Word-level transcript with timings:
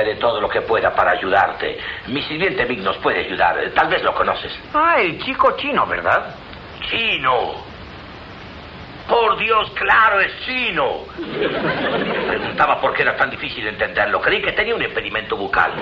haré 0.00 0.16
todo 0.16 0.40
lo 0.40 0.48
que 0.48 0.62
pueda 0.62 0.94
para 0.94 1.12
ayudarte. 1.12 1.78
Mi 2.08 2.22
sirviente 2.22 2.64
Vic 2.64 2.80
nos 2.80 2.96
puede 2.98 3.26
ayudar. 3.26 3.56
Tal 3.74 3.88
vez 3.88 4.02
lo 4.02 4.14
conoces. 4.14 4.52
Ah, 4.74 4.96
el 5.00 5.22
chico 5.22 5.56
chino, 5.56 5.86
¿verdad? 5.86 6.34
Chino. 6.88 7.70
Por 9.08 9.38
Dios, 9.38 9.70
claro, 9.74 10.20
es 10.20 10.32
chino. 10.44 11.00
Preguntaba 12.28 12.80
por 12.80 12.94
qué 12.94 13.02
era 13.02 13.16
tan 13.16 13.30
difícil 13.30 13.66
entenderlo. 13.66 14.20
Creí 14.20 14.40
que 14.40 14.52
tenía 14.52 14.74
un 14.74 14.82
impedimento 14.82 15.36
bucal. 15.36 15.72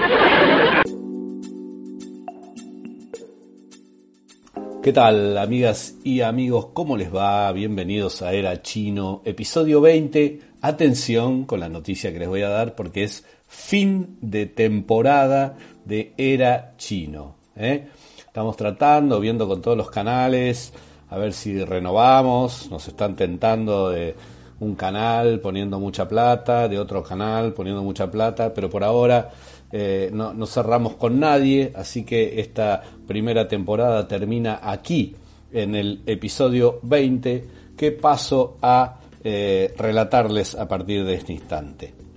¿Qué 4.82 4.93
tal, 4.93 5.37
amigas 5.37 5.98
y 6.05 6.23
amigos? 6.23 6.69
¿Cómo 6.73 6.96
les 6.96 7.14
va? 7.14 7.53
Bienvenidos 7.53 8.23
a 8.23 8.32
Era 8.32 8.62
Chino, 8.62 9.21
episodio 9.27 9.82
20. 9.82 10.41
Atención 10.62 11.45
con 11.45 11.61
la 11.61 11.69
noticia 11.69 12.12
que 12.12 12.21
les 12.21 12.29
voy 12.29 12.43
a 12.43 12.48
dar 12.48 12.75
porque 12.75 13.03
es 13.03 13.27
fin 13.48 14.18
de 14.20 14.46
temporada 14.46 15.56
de 15.84 16.12
Era 16.16 16.75
Chino. 16.76 17.34
¿eh? 17.56 17.89
Estamos 18.18 18.56
tratando, 18.56 19.18
viendo 19.18 19.48
con 19.48 19.61
todos 19.61 19.76
los 19.76 19.90
canales, 19.90 20.72
a 21.11 21.18
ver 21.18 21.32
si 21.32 21.64
renovamos, 21.64 22.70
nos 22.70 22.86
están 22.86 23.16
tentando 23.16 23.90
de 23.90 24.14
un 24.61 24.75
canal 24.75 25.40
poniendo 25.40 25.80
mucha 25.80 26.06
plata, 26.06 26.68
de 26.68 26.79
otro 26.79 27.03
canal 27.03 27.54
poniendo 27.54 27.82
mucha 27.82 28.11
plata, 28.11 28.53
pero 28.53 28.68
por 28.68 28.84
ahora 28.84 29.30
eh, 29.72 30.11
no, 30.12 30.46
cerramos 30.46 30.94
con 30.94 31.18
nadie, 31.18 31.72
así 31.75 32.05
que 32.05 32.41
esta 32.41 32.83
primera 33.06 33.48
temporada 33.48 34.06
termina 34.06 34.61
aquí, 34.62 35.17
en 35.50 35.75
el 35.75 36.03
episodio 36.05 36.78
20, 36.83 37.48
que 37.77 37.92
paso 37.92 38.58
a 38.61 38.98
eh, 39.25 39.75
relatarles 39.78 40.55
a 40.55 40.69
partir 40.69 41.05
de 41.05 41.14
este 41.14 41.33
instante. 41.33 42.08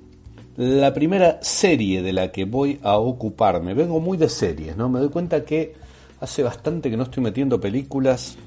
La 0.62 0.94
primera 0.94 1.40
serie 1.42 2.04
de 2.04 2.14
la 2.14 2.32
que 2.32 2.46
voy 2.46 2.80
a 2.84 3.00
ocuparme, 3.00 3.74
vengo 3.74 4.00
muy 4.00 4.16
de 4.16 4.30
series, 4.30 4.78
¿no? 4.78 4.90
Me 4.90 5.00
doy 5.00 5.10
cuenta 5.10 5.44
que 5.44 5.74
hace 6.20 6.44
bastante 6.44 6.92
que 6.92 6.98
no 6.98 7.02
estoy 7.02 7.24
metiendo 7.24 7.60
películas, 7.60 8.38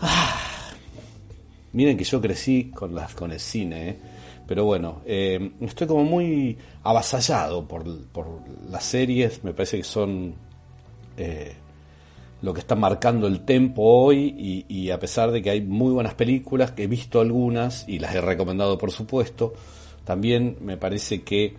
Ah. 0.00 0.72
miren 1.72 1.96
que 1.96 2.02
yo 2.02 2.20
crecí 2.20 2.72
con, 2.74 2.96
las, 2.96 3.14
con 3.14 3.30
el 3.30 3.38
cine, 3.38 3.90
¿eh? 3.90 3.96
pero 4.48 4.64
bueno, 4.64 5.02
eh, 5.06 5.52
estoy 5.60 5.86
como 5.86 6.02
muy 6.02 6.58
avasallado 6.82 7.68
por, 7.68 7.84
las 8.68 8.84
series, 8.84 9.44
me 9.44 9.52
parece 9.52 9.76
que 9.76 9.84
son 9.84 10.34
eh, 11.16 11.54
lo 12.42 12.52
que 12.52 12.58
está 12.58 12.74
marcando 12.74 13.28
el 13.28 13.44
tempo 13.44 13.82
hoy 13.84 14.64
y, 14.68 14.90
a 14.90 14.98
pesar 14.98 15.30
de 15.30 15.40
que 15.42 15.50
hay 15.50 15.60
muy 15.60 15.92
buenas 15.92 16.14
películas, 16.14 16.72
que 16.72 16.82
he 16.82 16.88
visto 16.88 17.20
algunas 17.20 17.88
y 17.88 18.00
las 18.00 18.16
he 18.16 18.20
recomendado 18.20 18.76
por 18.78 18.90
supuesto, 18.90 19.54
también 20.06 20.56
me 20.60 20.78
parece 20.78 21.22
que 21.22 21.54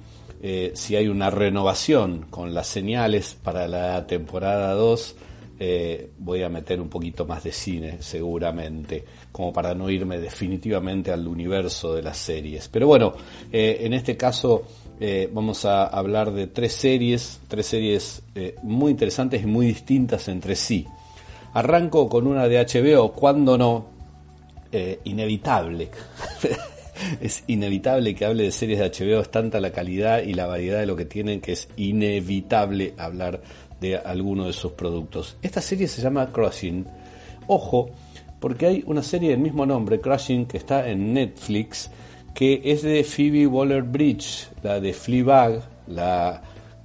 si 0.73 0.95
hay 0.95 1.07
una 1.07 1.29
renovación 1.29 2.27
con 2.29 2.53
las 2.53 2.67
señales 2.67 3.35
para 3.43 3.67
la 3.67 4.05
temporada 4.07 4.73
2, 4.73 5.15
eh, 5.59 6.11
voy 6.19 6.43
a 6.43 6.49
meter 6.49 6.79
un 6.79 6.87
poquito 6.87 7.25
más 7.25 7.43
de 7.43 7.51
cine 7.51 7.97
seguramente, 7.99 9.03
como 9.31 9.51
para 9.51 9.73
no 9.73 9.89
irme 9.89 10.19
definitivamente 10.19 11.11
al 11.11 11.27
universo 11.27 11.95
de 11.95 12.03
las 12.03 12.17
series. 12.17 12.67
Pero 12.67 12.85
bueno, 12.85 13.13
eh, 13.51 13.79
en 13.81 13.93
este 13.93 14.15
caso 14.15 14.63
eh, 14.99 15.27
vamos 15.33 15.65
a 15.65 15.87
hablar 15.87 16.31
de 16.31 16.45
tres 16.45 16.73
series, 16.73 17.39
tres 17.47 17.65
series 17.65 18.21
muy 18.61 18.91
interesantes 18.91 19.41
y 19.41 19.47
muy 19.47 19.65
distintas 19.65 20.27
entre 20.27 20.55
sí. 20.55 20.85
Arranco 21.53 22.07
con 22.07 22.27
una 22.27 22.47
de 22.47 22.63
HBO, 22.63 23.11
cuando 23.13 23.57
no, 23.57 23.87
inevitable. 25.05 25.89
es 27.21 27.43
inevitable 27.47 28.15
que 28.15 28.25
hable 28.25 28.43
de 28.43 28.51
series 28.51 28.79
de 28.79 28.89
HBO, 28.89 29.21
es 29.21 29.31
tanta 29.31 29.59
la 29.59 29.71
calidad 29.71 30.23
y 30.23 30.33
la 30.33 30.47
variedad 30.47 30.79
de 30.79 30.85
lo 30.85 30.95
que 30.95 31.05
tienen 31.05 31.41
que 31.41 31.53
es 31.53 31.69
inevitable 31.77 32.93
hablar 32.97 33.41
de 33.79 33.97
alguno 33.97 34.45
de 34.45 34.53
sus 34.53 34.71
productos. 34.73 35.37
Esta 35.41 35.61
serie 35.61 35.87
se 35.87 36.01
llama 36.01 36.31
Crushing. 36.31 36.85
Ojo, 37.47 37.91
porque 38.39 38.65
hay 38.65 38.83
una 38.87 39.03
serie 39.03 39.31
del 39.31 39.39
mismo 39.39 39.65
nombre, 39.65 39.99
Crushing, 39.99 40.45
que 40.45 40.57
está 40.57 40.89
en 40.89 41.13
Netflix, 41.13 41.89
que 42.33 42.61
es 42.63 42.81
de 42.81 43.03
Phoebe 43.03 43.47
Waller-Bridge, 43.47 44.49
la 44.63 44.79
de 44.79 44.93
Fleabag, 44.93 45.61
la 45.87 46.41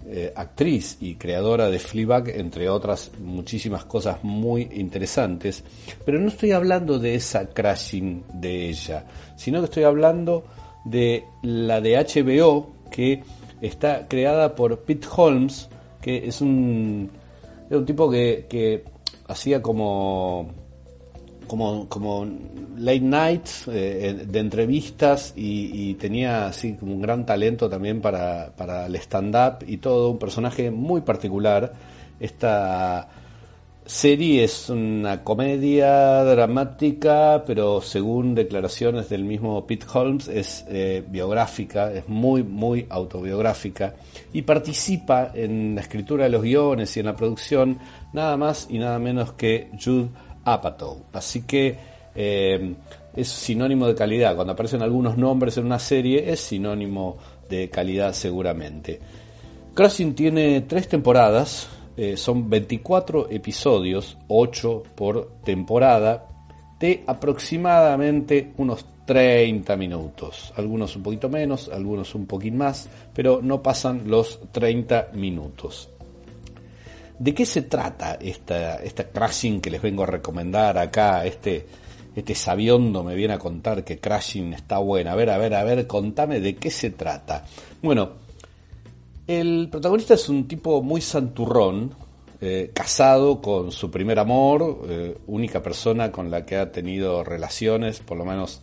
eh, 0.07 0.33
actriz 0.35 0.99
y 1.01 1.15
creadora 1.15 1.71
de 1.71 1.79
Fleabag, 1.79 2.29
entre 2.31 2.69
otras 2.69 3.13
muchísimas 3.21 3.85
cosas 3.85 4.19
muy 4.23 4.69
interesantes. 4.73 5.63
Pero 6.05 6.19
no 6.19 6.29
estoy 6.29 6.53
hablando 6.53 6.99
de 6.99 7.15
esa 7.15 7.47
Crushing 7.47 8.25
de 8.35 8.69
ella, 8.69 9.05
sino 9.37 9.61
que 9.61 9.67
estoy 9.67 9.85
hablando 9.85 10.45
de 10.85 11.25
la 11.43 11.81
de 11.81 11.97
HBO, 11.97 12.73
que 12.91 13.23
está 13.61 14.09
creada 14.09 14.55
por 14.55 14.81
Pete 14.81 15.07
Holmes, 15.15 15.69
que 16.01 16.27
es 16.27 16.41
un, 16.41 17.11
un 17.71 17.87
tipo 17.87 18.11
que, 18.11 18.85
hacía 19.29 19.63
como, 19.63 20.51
como, 21.53 21.87
como 21.87 22.27
late 22.79 23.01
night 23.01 23.47
eh, 23.67 24.25
de 24.27 24.39
entrevistas 24.39 25.35
y, 25.37 25.93
tenía 26.01 26.47
así 26.47 26.77
como 26.77 26.95
un 26.95 27.03
gran 27.03 27.27
talento 27.27 27.69
también 27.69 28.01
para, 28.01 28.53
para 28.57 28.87
el 28.87 28.97
stand-up 28.97 29.63
y 29.67 29.77
todo, 29.77 30.09
un 30.09 30.19
personaje 30.19 30.71
muy 30.71 31.03
particular. 31.03 31.71
Esta 32.19 33.07
serie 33.85 34.45
es 34.45 34.71
una 34.71 35.23
comedia 35.23 36.25
dramática, 36.25 37.45
pero 37.47 37.83
según 37.83 38.35
declaraciones 38.35 39.11
del 39.11 39.25
mismo 39.25 39.67
Pete 39.67 39.85
Holmes 39.93 40.29
es 40.29 40.65
eh, 40.71 41.05
biográfica, 41.07 41.93
es 41.93 42.09
muy, 42.09 42.43
muy 42.43 42.87
autobiográfica 42.89 43.95
y 44.33 44.41
participa 44.41 45.33
en 45.35 45.75
la 45.75 45.83
escritura 45.83 46.25
de 46.25 46.31
los 46.31 46.41
guiones 46.41 46.97
y 46.97 47.01
en 47.01 47.07
la 47.07 47.15
producción 47.15 47.79
nada 48.15 48.39
más 48.39 48.69
y 48.71 48.79
nada 48.79 48.99
menos 48.99 49.35
que 49.35 49.69
Jude 49.79 50.09
Apatow. 50.45 51.05
Así 51.13 51.43
que 51.43 51.77
eh, 52.15 52.75
es 53.15 53.29
sinónimo 53.29 53.87
de 53.87 53.95
calidad. 53.95 54.35
Cuando 54.35 54.53
aparecen 54.53 54.83
algunos 54.83 55.17
nombres 55.17 55.57
en 55.57 55.67
una 55.67 55.79
serie 55.79 56.31
es 56.31 56.41
sinónimo 56.41 57.17
de 57.49 57.69
calidad 57.71 58.13
seguramente. 58.13 59.01
Crossing 59.75 60.15
tiene 60.15 60.63
tres 60.63 60.89
temporadas, 60.89 61.69
eh, 61.97 62.17
son 62.17 62.49
24 62.49 63.31
episodios, 63.31 64.19
8 64.29 64.83
por 64.95 65.33
temporada, 65.45 66.29
de 66.79 67.03
aproximadamente 67.07 68.53
unos 68.59 68.85
30 69.07 69.77
minutos. 69.77 70.53
Algunos 70.57 70.97
un 70.97 71.03
poquito 71.03 71.29
menos, 71.29 71.71
algunos 71.73 72.15
un 72.15 72.27
poquito 72.27 72.57
más, 72.57 72.89
pero 73.15 73.41
no 73.43 73.63
pasan 73.63 74.03
los 74.07 74.41
30 74.53 75.11
minutos. 75.15 75.89
¿De 77.23 77.33
qué 77.35 77.47
se 77.47 77.63
trata 77.63 78.15
esta, 78.15 78.83
esta 78.83 79.09
Crashing 79.09 79.61
que 79.61 79.71
les 79.71 79.81
vengo 79.81 80.03
a 80.03 80.07
recomendar 80.07 80.77
acá? 80.77 81.25
Este, 81.25 81.65
este 82.17 82.35
sabiondo 82.35 83.05
me 83.05 83.15
viene 83.15 83.35
a 83.35 83.39
contar 83.39 83.85
que 83.85 84.01
Crashing 84.01 84.55
está 84.55 84.79
buena. 84.79 85.13
A 85.13 85.15
ver, 85.15 85.31
a 85.31 85.39
ver, 85.39 85.55
a 85.55 85.63
ver, 85.63 85.87
contame 85.87 86.41
de 86.41 86.57
qué 86.57 86.69
se 86.69 86.91
trata. 86.91 87.45
Bueno, 87.81 88.15
el 89.29 89.69
protagonista 89.71 90.15
es 90.15 90.29
un 90.29 90.49
tipo 90.49 90.83
muy 90.83 91.01
santurrón, 91.01 91.95
eh, 92.41 92.73
casado 92.75 93.41
con 93.41 93.71
su 93.71 93.89
primer 93.89 94.19
amor, 94.19 94.81
eh, 94.89 95.17
única 95.29 95.63
persona 95.63 96.11
con 96.11 96.29
la 96.29 96.45
que 96.45 96.57
ha 96.57 96.73
tenido 96.73 97.23
relaciones, 97.23 98.01
por 98.01 98.19
lo 98.19 98.25
menos 98.25 98.63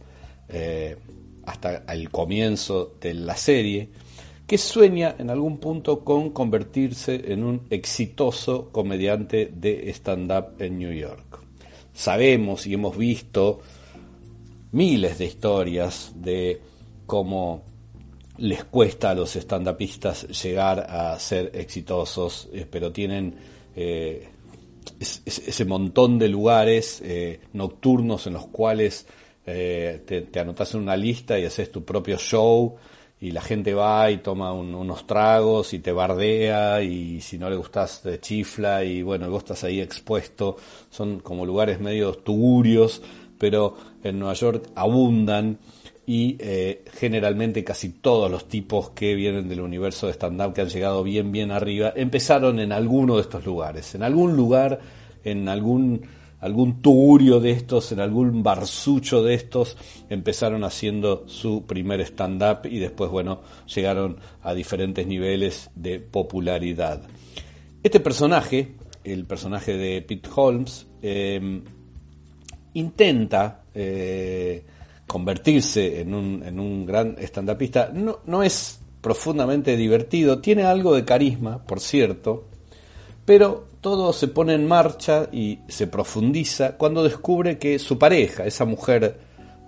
eh, 0.50 0.98
hasta 1.46 1.86
el 1.94 2.10
comienzo 2.10 2.96
de 3.00 3.14
la 3.14 3.38
serie, 3.38 3.88
que 4.50 4.58
sueña 4.58 5.16
en 5.20 5.30
algún 5.30 5.60
punto 5.60 6.04
con 6.04 6.32
convertirse 6.32 7.32
en 7.32 7.44
un 7.44 7.68
exitoso 7.70 8.70
comediante 8.72 9.52
de 9.54 9.88
stand-up 9.92 10.56
en 10.58 10.80
New 10.80 10.92
York. 10.92 11.40
Sabemos 11.94 12.66
y 12.66 12.74
hemos 12.74 12.98
visto 12.98 13.60
miles 14.72 15.20
de 15.20 15.26
historias 15.26 16.14
de 16.16 16.60
cómo 17.06 17.62
les 18.40 18.64
cuesta 18.64 19.12
a 19.12 19.14
los 19.14 19.36
stand-upistas 19.36 20.28
llegar 20.42 20.80
a 20.80 21.20
ser 21.20 21.52
exitosos, 21.54 22.50
eh, 22.52 22.66
pero 22.68 22.92
tienen 22.92 23.36
eh, 23.76 24.30
ese 25.00 25.66
montón 25.66 26.18
de 26.18 26.28
lugares 26.28 27.04
eh, 27.06 27.40
nocturnos 27.54 28.26
en 28.26 28.34
los 28.34 28.48
cuales 28.48 29.06
te, 29.46 30.28
te, 30.32 30.40
anotas 30.40 30.76
en 30.76 30.82
una 30.82 30.96
lista 30.96 31.40
y 31.40 31.46
haces 31.46 31.72
tu 31.72 31.84
propio 31.84 32.18
show 32.18 32.78
y 33.22 33.32
la 33.32 33.42
gente 33.42 33.74
va 33.74 34.10
y 34.12 34.18
toma 34.18 34.54
unos 34.54 35.06
tragos 35.06 35.74
y 35.74 35.80
te 35.80 35.92
bardea 35.92 36.82
y 36.82 37.20
si 37.20 37.38
no 37.38 37.50
le 37.50 37.58
gustas 37.58 38.02
te 38.02 38.20
chifla 38.20 38.84
y 38.84 39.02
bueno, 39.02 39.30
vos 39.30 39.40
estás 39.44 39.66
ahí 39.66 39.82
expuesto, 39.82 40.56
son 40.90 41.20
como 41.20 41.46
lugares 41.46 41.82
medio 41.82 42.14
tugurios, 42.14 43.02
pero 43.38 43.76
en 44.04 44.20
Nueva 44.20 44.34
York 44.36 44.70
abundan 44.76 45.58
y 46.06 46.38
eh, 46.40 46.86
generalmente 46.94 47.64
casi 47.64 47.90
todos 47.90 48.32
los 48.32 48.48
tipos 48.48 48.92
que 48.92 49.14
vienen 49.16 49.50
del 49.50 49.62
universo 49.62 50.08
de 50.08 50.14
stand-up 50.14 50.54
que 50.54 50.62
han 50.62 50.70
llegado 50.70 51.04
bien, 51.04 51.32
bien 51.32 51.52
arriba, 51.52 51.94
empezaron 51.96 52.60
en 52.60 52.72
alguno 52.72 53.18
de 53.18 53.22
estos 53.22 53.46
lugares, 53.46 53.94
en 53.96 54.04
algún 54.04 54.36
lugar, 54.36 54.80
en 55.24 55.50
algún 55.50 56.02
algún 56.40 56.82
tugurio 56.82 57.40
de 57.40 57.52
estos, 57.52 57.92
en 57.92 58.00
algún 58.00 58.44
barsucho 58.44 59.24
de 59.24 59.34
estos, 59.34 59.78
empezaron 60.10 60.64
haciendo 60.64 61.28
su 61.28 61.66
primer 61.66 62.02
stand-up 62.02 62.66
y 62.66 62.80
después, 62.80 63.12
bueno, 63.12 63.42
llegaron 63.74 64.18
a 64.42 64.54
diferentes 64.54 65.06
niveles 65.06 65.70
de 65.76 66.00
popularidad. 66.00 67.02
Este 67.84 68.00
personaje, 68.00 68.76
el 69.04 69.26
personaje 69.26 69.78
de 69.78 70.02
Pete 70.02 70.30
Holmes, 70.34 70.88
em, 71.02 71.62
intenta 72.74 73.64
eh, 73.74 74.64
convertirse 75.08 76.02
en 76.02 76.14
un, 76.14 76.44
en 76.46 76.60
un 76.60 76.86
gran 76.86 77.16
stand-upista. 77.20 77.92
No, 77.94 78.20
no 78.26 78.44
es 78.44 78.80
profundamente 79.02 79.76
divertido, 79.76 80.40
tiene 80.40 80.64
algo 80.64 80.94
de 80.94 81.06
carisma, 81.06 81.64
por 81.66 81.80
cierto, 81.80 82.46
pero 83.26 83.69
todo 83.82 84.12
se 84.14 84.28
pone 84.28 84.54
en 84.54 84.68
marcha 84.68 85.30
y 85.32 85.60
se 85.68 85.88
profundiza 85.88 86.74
cuando 86.76 87.04
descubre 87.04 87.58
que 87.58 87.80
su 87.80 87.98
pareja, 87.98 88.46
esa 88.46 88.66
mujer 88.66 89.20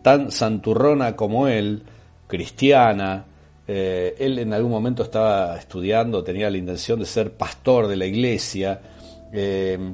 tan 0.02 0.32
santurrona 0.32 1.16
como 1.16 1.48
él, 1.48 1.84
cristiana, 2.28 3.26
eh, 3.68 4.16
él 4.20 4.40
en 4.40 4.54
algún 4.54 4.72
momento 4.72 5.04
estaba 5.04 5.58
estudiando, 5.58 6.24
tenía 6.24 6.50
la 6.50 6.58
intención 6.58 7.00
de 7.00 7.06
ser 7.06 7.34
pastor 7.34 7.88
de 7.88 7.96
la 7.96 8.06
iglesia, 8.06 8.82
eh, 9.32 9.94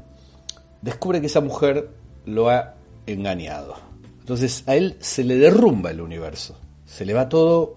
descubre 0.82 1.20
que 1.22 1.28
esa 1.28 1.42
mujer 1.42 1.90
lo 2.26 2.50
ha 2.50 2.74
engañado. 3.06 3.76
Entonces 4.20 4.64
a 4.68 4.76
él 4.76 4.98
se 5.00 5.24
le 5.24 5.36
derrumba 5.36 5.92
el 5.92 6.02
universo, 6.02 6.60
se 6.86 7.06
le 7.06 7.14
va 7.14 7.30
todo 7.30 7.76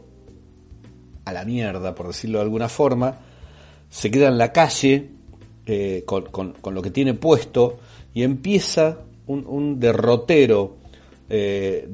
a 1.25 1.33
la 1.33 1.45
mierda, 1.45 1.95
por 1.95 2.07
decirlo 2.07 2.39
de 2.39 2.45
alguna 2.45 2.69
forma, 2.69 3.19
se 3.91 4.11
queda 4.11 4.29
en 4.29 4.39
la 4.39 4.53
calle 4.53 5.11
eh, 5.73 6.03
con, 6.05 6.57
lo 6.75 6.83
que 6.83 6.91
tiene 6.91 7.15
puesto 7.15 7.79
y 8.13 8.25
empieza 8.25 8.99
un, 9.29 9.79
derrotero 9.79 10.79
eh, 11.29 11.87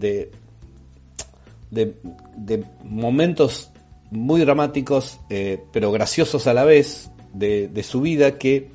de, 1.71 2.65
momentos 2.85 3.71
muy 4.11 4.41
dramáticos, 4.41 5.21
eh, 5.29 5.61
pero 5.75 5.93
graciosos 5.93 6.47
a 6.47 6.55
la 6.55 6.65
vez, 6.65 7.11
de 7.35 7.83
su 7.83 8.01
vida 8.01 8.39
que 8.39 8.71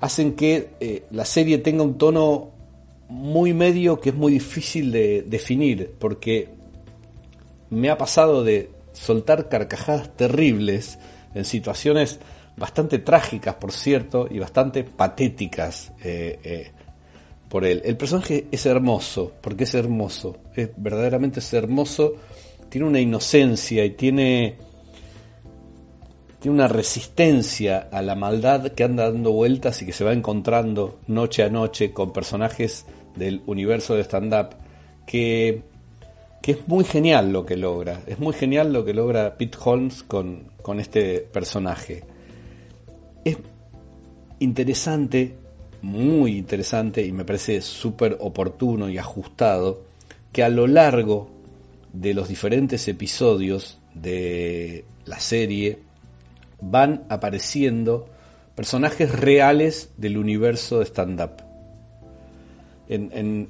hacen 0.00 0.34
que 0.34 1.02
la 1.10 1.24
serie 1.24 1.58
tenga 1.58 1.82
un 1.82 1.98
tono 1.98 2.50
muy 3.08 3.52
medio 3.52 4.00
que 4.00 4.10
es 4.10 4.14
muy 4.14 4.34
difícil 4.34 4.92
de 4.92 5.22
definir, 5.22 5.90
porque 5.98 6.50
me 7.68 7.90
ha 7.90 7.98
pasado 7.98 8.44
de 8.44 8.70
soltar 8.92 9.48
carcajadas 9.48 10.16
terribles 10.16 11.00
en 11.34 11.44
situaciones 11.44 12.20
bastante 12.56 12.98
trágicas, 12.98 13.54
por 13.54 13.72
cierto, 13.72 14.28
y 14.30 14.38
bastante 14.38 14.84
patéticas 14.84 15.92
eh, 16.02 16.38
eh, 16.42 16.70
por 17.48 17.64
él. 17.64 17.82
El 17.84 17.96
personaje 17.96 18.46
es 18.50 18.66
hermoso, 18.66 19.32
porque 19.40 19.64
es 19.64 19.74
hermoso, 19.74 20.36
es 20.54 20.70
verdaderamente 20.76 21.40
es 21.40 21.52
hermoso, 21.52 22.14
tiene 22.68 22.86
una 22.86 23.00
inocencia 23.00 23.84
y 23.84 23.90
tiene, 23.90 24.56
tiene 26.40 26.54
una 26.54 26.68
resistencia 26.68 27.88
a 27.90 28.02
la 28.02 28.14
maldad 28.14 28.72
que 28.72 28.84
anda 28.84 29.10
dando 29.10 29.32
vueltas 29.32 29.82
y 29.82 29.86
que 29.86 29.92
se 29.92 30.04
va 30.04 30.12
encontrando 30.12 31.00
noche 31.06 31.42
a 31.42 31.48
noche 31.48 31.92
con 31.92 32.12
personajes 32.12 32.86
del 33.16 33.42
universo 33.46 33.96
de 33.96 34.04
stand-up 34.04 34.50
que 35.06 35.62
que 36.40 36.52
es 36.52 36.68
muy 36.68 36.84
genial 36.84 37.32
lo 37.32 37.44
que 37.44 37.56
logra. 37.56 38.00
Es 38.06 38.18
muy 38.18 38.32
genial 38.32 38.72
lo 38.72 38.84
que 38.84 38.94
logra 38.94 39.36
Pete 39.36 39.58
Holmes 39.62 40.02
con, 40.02 40.44
con 40.62 40.80
este 40.80 41.20
personaje. 41.20 42.04
Es 43.24 43.36
interesante, 44.38 45.36
muy 45.82 46.38
interesante 46.38 47.04
y 47.04 47.12
me 47.12 47.24
parece 47.24 47.60
súper 47.60 48.16
oportuno 48.20 48.88
y 48.88 48.98
ajustado 48.98 49.82
que 50.32 50.42
a 50.42 50.48
lo 50.48 50.66
largo 50.66 51.30
de 51.92 52.14
los 52.14 52.28
diferentes 52.28 52.86
episodios 52.88 53.78
de 53.94 54.84
la 55.04 55.18
serie 55.18 55.80
van 56.60 57.04
apareciendo 57.08 58.08
personajes 58.54 59.18
reales 59.18 59.90
del 59.96 60.18
universo 60.18 60.78
de 60.78 60.84
stand-up. 60.84 61.42
En, 62.88 63.10
en, 63.12 63.48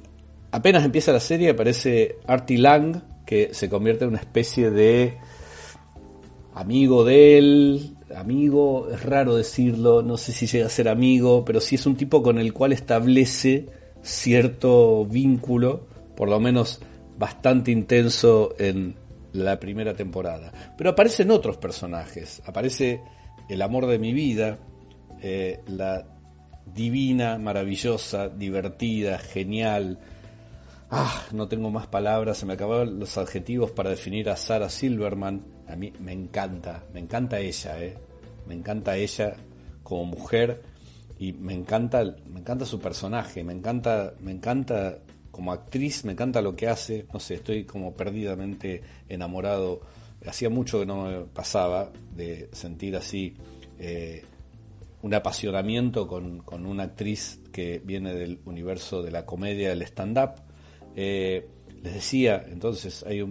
apenas 0.51 0.85
empieza 0.85 1.11
la 1.11 1.19
serie 1.19 1.49
aparece 1.49 2.17
Artie 2.27 2.57
Lang, 2.57 3.01
que 3.25 3.53
se 3.53 3.69
convierte 3.69 4.05
en 4.05 4.11
una 4.11 4.19
especie 4.19 4.71
de 4.71 5.17
amigo 6.53 7.03
de 7.03 7.37
él, 7.37 7.95
amigo, 8.15 8.89
es 8.91 9.03
raro 9.03 9.35
decirlo, 9.35 10.01
no 10.01 10.17
sé 10.17 10.31
si 10.31 10.47
llega 10.47 10.67
a 10.67 10.69
ser 10.69 10.89
amigo, 10.89 11.43
pero 11.45 11.59
sí 11.61 11.75
es 11.75 11.85
un 11.85 11.95
tipo 11.95 12.21
con 12.21 12.37
el 12.37 12.53
cual 12.53 12.73
establece 12.73 13.67
cierto 14.01 15.05
vínculo, 15.05 15.87
por 16.15 16.29
lo 16.29 16.39
menos 16.39 16.81
bastante 17.17 17.71
intenso 17.71 18.55
en 18.57 18.95
la 19.33 19.59
primera 19.59 19.93
temporada. 19.93 20.51
Pero 20.77 20.91
aparecen 20.91 21.31
otros 21.31 21.57
personajes, 21.57 22.41
aparece 22.45 23.01
el 23.49 23.61
amor 23.61 23.87
de 23.87 23.99
mi 23.99 24.13
vida, 24.13 24.59
eh, 25.21 25.61
la 25.67 26.05
divina, 26.73 27.37
maravillosa, 27.37 28.29
divertida, 28.29 29.19
genial, 29.19 29.99
Ah, 30.93 31.25
no 31.31 31.47
tengo 31.47 31.71
más 31.71 31.87
palabras, 31.87 32.37
se 32.37 32.45
me 32.45 32.51
acabaron 32.51 32.99
los 32.99 33.17
adjetivos 33.17 33.71
para 33.71 33.91
definir 33.91 34.29
a 34.29 34.35
Sarah 34.35 34.67
Silverman. 34.67 35.41
A 35.69 35.77
mí 35.77 35.93
me 36.01 36.11
encanta, 36.11 36.83
me 36.93 36.99
encanta 36.99 37.39
ella, 37.39 37.81
eh. 37.81 37.97
Me 38.45 38.55
encanta 38.55 38.97
ella 38.97 39.37
como 39.83 40.03
mujer 40.03 40.61
y 41.17 41.31
me 41.31 41.53
encanta, 41.53 42.03
me 42.27 42.41
encanta 42.41 42.65
su 42.65 42.81
personaje, 42.81 43.41
me 43.41 43.53
encanta, 43.53 44.15
me 44.19 44.31
encanta 44.31 44.97
como 45.31 45.53
actriz, 45.53 46.03
me 46.03 46.11
encanta 46.11 46.41
lo 46.41 46.57
que 46.57 46.67
hace, 46.67 47.05
no 47.13 47.21
sé, 47.21 47.35
estoy 47.35 47.63
como 47.63 47.93
perdidamente 47.93 48.81
enamorado. 49.07 49.79
Hacía 50.27 50.49
mucho 50.49 50.81
que 50.81 50.85
no 50.85 51.05
me 51.05 51.19
pasaba 51.21 51.89
de 52.13 52.49
sentir 52.51 52.97
así 52.97 53.37
eh, 53.79 54.25
un 55.03 55.13
apasionamiento 55.13 56.05
con, 56.05 56.39
con 56.39 56.65
una 56.65 56.83
actriz 56.83 57.39
que 57.53 57.79
viene 57.79 58.13
del 58.13 58.41
universo 58.43 59.01
de 59.01 59.11
la 59.11 59.25
comedia, 59.25 59.69
del 59.69 59.83
stand-up 59.83 60.50
eh, 60.95 61.47
les 61.81 61.93
decía, 61.93 62.45
entonces 62.47 63.03
hay 63.03 63.23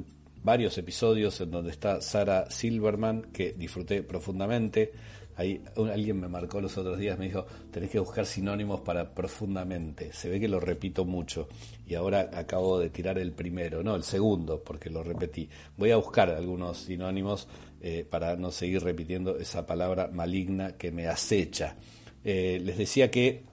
varios 0.43 0.77
episodios 0.79 1.41
en 1.41 1.51
donde 1.51 1.71
está 1.71 2.01
Sara 2.01 2.51
Silverman, 2.51 3.23
que 3.33 3.53
disfruté 3.53 4.03
profundamente. 4.03 4.93
Ahí, 5.37 5.63
alguien 5.77 6.21
me 6.21 6.29
marcó 6.29 6.61
los 6.61 6.77
otros 6.77 6.99
días, 6.99 7.19
me 7.19 7.27
dijo, 7.27 7.47
tenés 7.71 7.91
que 7.91 7.99
buscar 7.99 8.27
sinónimos 8.27 8.81
para 8.81 9.15
profundamente. 9.15 10.13
Se 10.13 10.29
ve 10.29 10.39
que 10.39 10.49
lo 10.49 10.61
repito 10.61 11.07
mucho. 11.07 11.49
Y 11.87 11.95
ahora 11.95 12.31
acabo 12.35 12.79
de 12.79 12.91
tirar 12.91 13.19
el 13.19 13.33
primero, 13.33 13.83
no, 13.83 13.97
el 13.97 14.03
segundo, 14.03 14.63
porque 14.63 14.91
lo 14.91 15.03
repetí. 15.03 15.49
Voy 15.79 15.93
a 15.93 15.97
buscar 15.97 16.29
algunos 16.31 16.79
sinónimos 16.79 17.49
eh, 17.81 18.05
para 18.09 18.37
no 18.37 18.51
seguir 18.51 18.83
repitiendo 18.83 19.39
esa 19.39 19.67
palabra 19.67 20.11
maligna 20.13 20.77
que 20.77 20.93
me 20.93 21.07
acecha. 21.07 21.77
Eh, 22.23 22.61
les 22.63 22.77
decía 22.77 23.11
que 23.11 23.45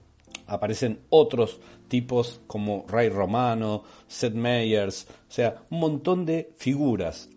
aparecen 0.48 1.00
otros 1.10 1.60
tipos 1.88 2.40
como 2.46 2.84
Ray 2.88 3.08
Romano, 3.08 3.84
Seth 4.06 4.34
Meyers, 4.34 5.06
o 5.28 5.32
sea, 5.32 5.62
un 5.70 5.80
montón 5.80 6.26
de 6.26 6.52
figuras 6.56 7.28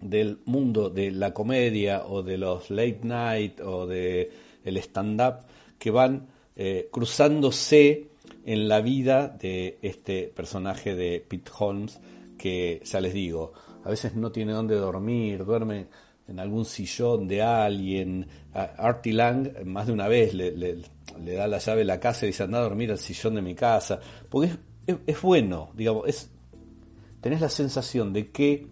del 0.00 0.40
mundo 0.44 0.90
de 0.90 1.10
la 1.10 1.32
comedia 1.32 2.04
o 2.06 2.22
de 2.22 2.38
los 2.38 2.70
late 2.70 3.00
night 3.02 3.60
o 3.60 3.86
de 3.86 4.30
el 4.64 4.76
stand 4.76 5.20
up 5.20 5.46
que 5.78 5.90
van 5.90 6.26
eh, 6.54 6.88
cruzándose 6.92 8.08
en 8.44 8.68
la 8.68 8.80
vida 8.80 9.28
de 9.28 9.78
este 9.82 10.24
personaje 10.34 10.94
de 10.94 11.24
Pete 11.26 11.50
Holmes 11.58 11.98
que 12.36 12.82
ya 12.84 13.00
les 13.00 13.14
digo 13.14 13.54
a 13.84 13.88
veces 13.88 14.14
no 14.14 14.30
tiene 14.30 14.52
dónde 14.52 14.76
dormir 14.76 15.44
duerme 15.44 15.86
en 16.28 16.40
algún 16.40 16.64
sillón 16.64 17.28
de 17.28 17.42
alguien. 17.42 18.26
Artie 18.52 19.12
Lang 19.12 19.64
más 19.64 19.86
de 19.86 19.92
una 19.92 20.08
vez 20.08 20.34
le 20.34 20.82
da 21.18 21.46
la 21.46 21.58
llave 21.58 21.78
de 21.78 21.84
la 21.84 22.00
casa 22.00 22.24
y 22.24 22.28
dice 22.28 22.42
anda 22.42 22.58
a 22.58 22.62
dormir 22.62 22.90
al 22.90 22.98
sillón 22.98 23.34
de 23.34 23.42
mi 23.42 23.54
casa. 23.54 24.00
Porque 24.28 24.52
es, 24.86 25.22
bueno, 25.22 25.70
digamos, 25.74 26.08
es, 26.08 26.30
tenés 27.20 27.40
la 27.40 27.48
sensación 27.48 28.12
de 28.12 28.30
que 28.30 28.66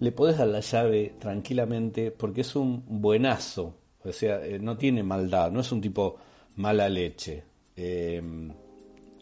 le 0.00 0.12
podés 0.12 0.38
dar 0.38 0.48
la 0.48 0.60
llave 0.60 1.14
tranquilamente 1.18 2.10
porque 2.10 2.42
es 2.42 2.56
un 2.56 2.84
buenazo. 2.86 3.74
O 4.04 4.12
sea, 4.12 4.44
eh, 4.44 4.58
no 4.58 4.76
tiene 4.76 5.02
maldad, 5.02 5.50
no 5.50 5.60
es 5.60 5.70
un 5.70 5.80
tipo 5.80 6.16
mala 6.56 6.88
leche. 6.88 7.44
Em, 7.76 8.52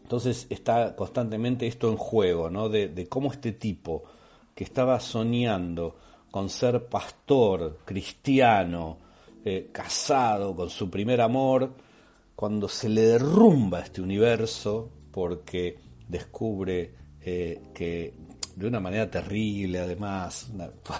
entonces 0.02 0.47
está 0.50 0.97
constantemente 0.97 1.66
esto 1.66 1.90
en 1.90 1.97
juego, 1.97 2.50
¿no? 2.50 2.69
De, 2.69 2.88
de 2.88 3.07
cómo 3.09 3.30
este 3.30 3.52
tipo 3.52 4.04
que 4.54 4.64
estaba 4.64 4.99
soñando 5.00 5.97
con 6.30 6.49
ser 6.49 6.87
pastor, 6.87 7.78
cristiano, 7.85 8.99
eh, 9.45 9.71
casado 9.73 10.54
con 10.54 10.71
su 10.71 10.90
primer 10.90 11.21
amor, 11.21 11.73
cuando 12.40 12.70
se 12.70 12.88
le 12.88 13.02
derrumba 13.02 13.80
este 13.80 14.00
universo 14.00 14.90
porque 15.11 15.76
descubre 16.09 16.94
eh, 17.20 17.61
que 17.75 18.14
de 18.56 18.66
una 18.66 18.80
manera 18.80 19.11
terrible 19.11 19.78
además, 19.78 20.50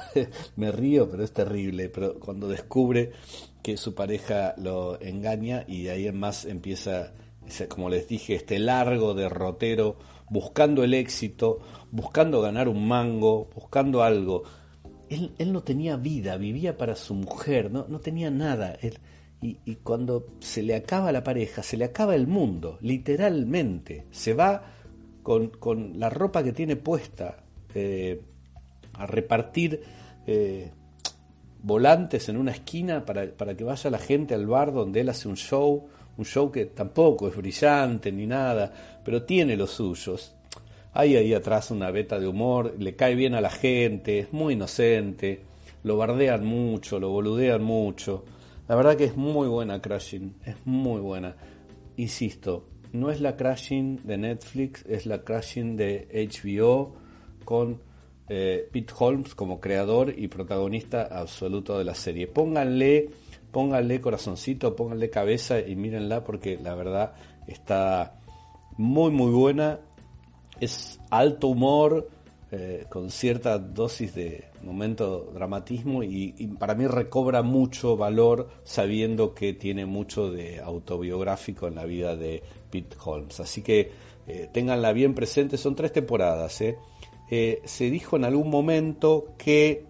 me 0.57 0.71
río 0.71 1.11
pero 1.11 1.25
es 1.25 1.33
terrible, 1.33 1.89
pero 1.89 2.21
cuando 2.21 2.47
descubre 2.47 3.13
que 3.63 3.79
su 3.79 3.95
pareja 3.95 4.55
lo 4.59 5.01
engaña 5.01 5.65
y 5.67 5.85
de 5.85 5.93
ahí 5.93 6.07
en 6.09 6.21
más 6.21 6.45
empieza 6.45 7.15
como 7.69 7.89
les 7.89 8.07
dije, 8.07 8.35
este 8.35 8.59
largo 8.59 9.15
derrotero, 9.15 9.97
buscando 10.29 10.85
el 10.85 10.93
éxito, 10.93 11.61
buscando 11.91 12.43
ganar 12.43 12.69
un 12.69 12.87
mango, 12.87 13.49
buscando 13.55 14.03
algo. 14.03 14.43
Él, 15.09 15.33
él 15.39 15.55
no 15.55 15.63
tenía 15.63 15.97
vida, 15.97 16.37
vivía 16.37 16.77
para 16.77 16.97
su 16.97 17.15
mujer, 17.15 17.73
no, 17.73 17.87
no 17.89 17.99
tenía 18.01 18.31
nada. 18.31 18.77
Y, 19.43 19.57
y, 19.65 19.77
cuando 19.77 20.27
se 20.41 20.63
le 20.63 20.75
acaba 20.75 21.13
la 21.13 21.25
pareja, 21.25 21.63
se 21.63 21.77
le 21.77 21.87
acaba 21.87 22.15
el 22.15 22.27
mundo, 22.27 22.79
literalmente. 22.83 24.07
Se 24.11 24.35
va 24.35 24.63
con, 25.23 25.49
con 25.49 25.99
la 25.99 26.11
ropa 26.11 26.43
que 26.43 26.53
tiene 26.53 26.77
puesta 26.77 27.43
eh, 27.75 28.21
a 28.95 29.07
repartir 29.07 29.83
eh, 30.27 30.71
volantes 31.63 32.29
en 32.29 32.37
una 32.37 32.53
esquina 32.53 33.05
para, 33.07 33.31
para 33.31 33.57
que 33.57 33.65
vaya 33.65 33.91
la 33.91 33.99
gente 33.99 34.35
al 34.35 34.47
bar 34.47 34.73
donde 34.73 35.01
él 35.01 35.09
hace 35.09 35.29
un 35.29 35.37
show 35.37 35.89
un 36.21 36.27
show 36.27 36.51
que 36.51 36.67
tampoco 36.67 37.29
es 37.29 37.37
brillante 37.37 38.13
ni 38.13 38.27
nada, 38.27 38.71
pero 39.03 39.23
tiene 39.23 39.57
los 39.57 39.71
suyos. 39.71 40.35
Hay 40.93 41.17
ahí 41.17 41.33
atrás 41.33 41.71
una 41.71 41.91
beta 41.91 42.19
de 42.19 42.27
humor, 42.27 42.75
le 42.79 42.95
cae 42.95 43.15
bien 43.15 43.35
a 43.35 43.41
la 43.41 43.49
gente, 43.49 44.19
es 44.19 44.33
muy 44.33 44.55
inocente, 44.55 45.41
lo 45.83 45.97
bardean 45.97 46.45
mucho, 46.45 47.01
lo 47.01 47.09
boludean 47.09 47.63
mucho. 47.63 48.25
La 48.71 48.77
verdad 48.77 48.97
que 48.97 49.03
es 49.03 49.17
muy 49.17 49.49
buena 49.49 49.83
Crashing, 49.83 50.37
es 50.45 50.55
muy 50.65 51.01
buena. 51.01 51.35
Insisto, 51.97 52.69
no 52.93 53.11
es 53.11 53.21
la 53.21 53.37
Crashing 53.37 54.03
de 54.05 54.17
Netflix, 54.17 54.85
es 54.87 55.07
la 55.07 55.25
Crashing 55.25 55.77
de 55.77 56.07
HBO 56.33 56.95
con 57.45 57.81
eh, 58.29 58.69
Pete 58.71 58.95
Holmes 58.97 59.35
como 59.35 59.61
creador 59.61 60.15
y 60.17 60.29
protagonista 60.29 61.03
absoluto 61.03 61.77
de 61.79 61.85
la 61.85 61.97
serie. 61.97 62.29
Pónganle 62.29 63.11
pónganle 63.51 64.01
corazoncito, 64.01 64.77
pónganle 64.77 65.11
cabeza 65.11 65.59
y 65.59 65.75
mírenla 65.75 66.23
porque 66.23 66.57
la 66.57 66.77
verdad 66.77 67.15
está 67.49 68.21
muy 68.77 69.11
muy 69.11 69.33
buena. 69.33 69.81
Es 70.61 71.01
alto 71.11 71.49
humor, 71.49 72.09
eh, 72.53 72.87
con 72.89 73.11
cierta 73.11 73.59
dosis 73.59 74.15
de 74.15 74.45
momento 74.63 75.31
dramatismo 75.33 76.03
y, 76.03 76.33
para 76.59 76.75
mí 76.75 76.87
recobra 76.87 77.43
mucho 77.43 77.97
valor 77.97 78.49
sabiendo 78.65 79.35
que 79.35 79.53
tiene 79.53 79.87
mucho 79.87 80.31
de 80.31 80.61
autobiográfico 80.61 81.69
en 81.69 81.77
la 81.77 81.85
vida 81.85 82.17
de 82.17 82.43
Pete 82.71 82.97
Holmes. 83.05 83.41
Así 83.41 83.63
que 83.63 83.91
eh, 84.27 84.49
ténganla 84.53 84.93
bien 84.93 85.15
presente, 85.15 85.57
son 85.57 85.77
tres 85.77 85.93
temporadas. 85.93 86.61
¿eh? 86.61 86.77
se 87.65 87.91
dijo 87.91 88.17
en 88.17 88.25
algún 88.25 88.51
momento 88.51 89.35
que 89.39 89.85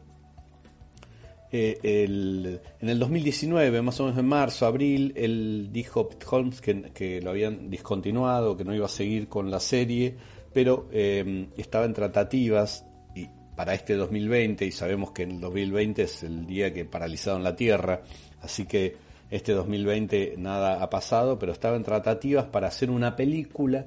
eh, 1.52 2.60
en 2.80 2.88
el 2.88 2.98
2019, 3.00 3.82
más 3.82 3.98
o 3.98 4.04
menos 4.04 4.18
en 4.18 4.26
marzo, 4.26 4.66
abril, 4.66 5.12
él 5.16 5.70
dijo 5.72 6.08
Pete 6.08 6.26
Holmes 6.30 6.60
que, 6.60 7.20
lo 7.20 7.30
habían 7.30 7.70
discontinuado, 7.70 8.56
que 8.56 8.64
no 8.64 8.74
iba 8.74 8.86
a 8.86 8.90
seguir 8.90 9.28
con 9.28 9.50
la 9.50 9.58
serie, 9.58 10.14
pero 10.52 10.88
eh, 10.92 11.48
estaba 11.56 11.84
en 11.84 11.94
tratativas 11.94 12.86
y 13.14 13.28
para 13.56 13.74
este 13.74 13.94
2020, 13.94 14.64
y 14.66 14.72
sabemos 14.72 15.12
que 15.12 15.24
el 15.24 15.40
2020 15.40 16.02
es 16.02 16.22
el 16.22 16.46
día 16.46 16.72
que 16.72 16.84
paralizaron 16.84 17.44
la 17.44 17.56
Tierra, 17.56 18.02
así 18.40 18.66
que 18.66 18.96
este 19.30 19.52
2020 19.52 20.34
nada 20.38 20.82
ha 20.82 20.90
pasado, 20.90 21.38
pero 21.38 21.52
estaba 21.52 21.76
en 21.76 21.84
tratativas 21.84 22.46
para 22.46 22.68
hacer 22.68 22.90
una 22.90 23.16
película 23.16 23.86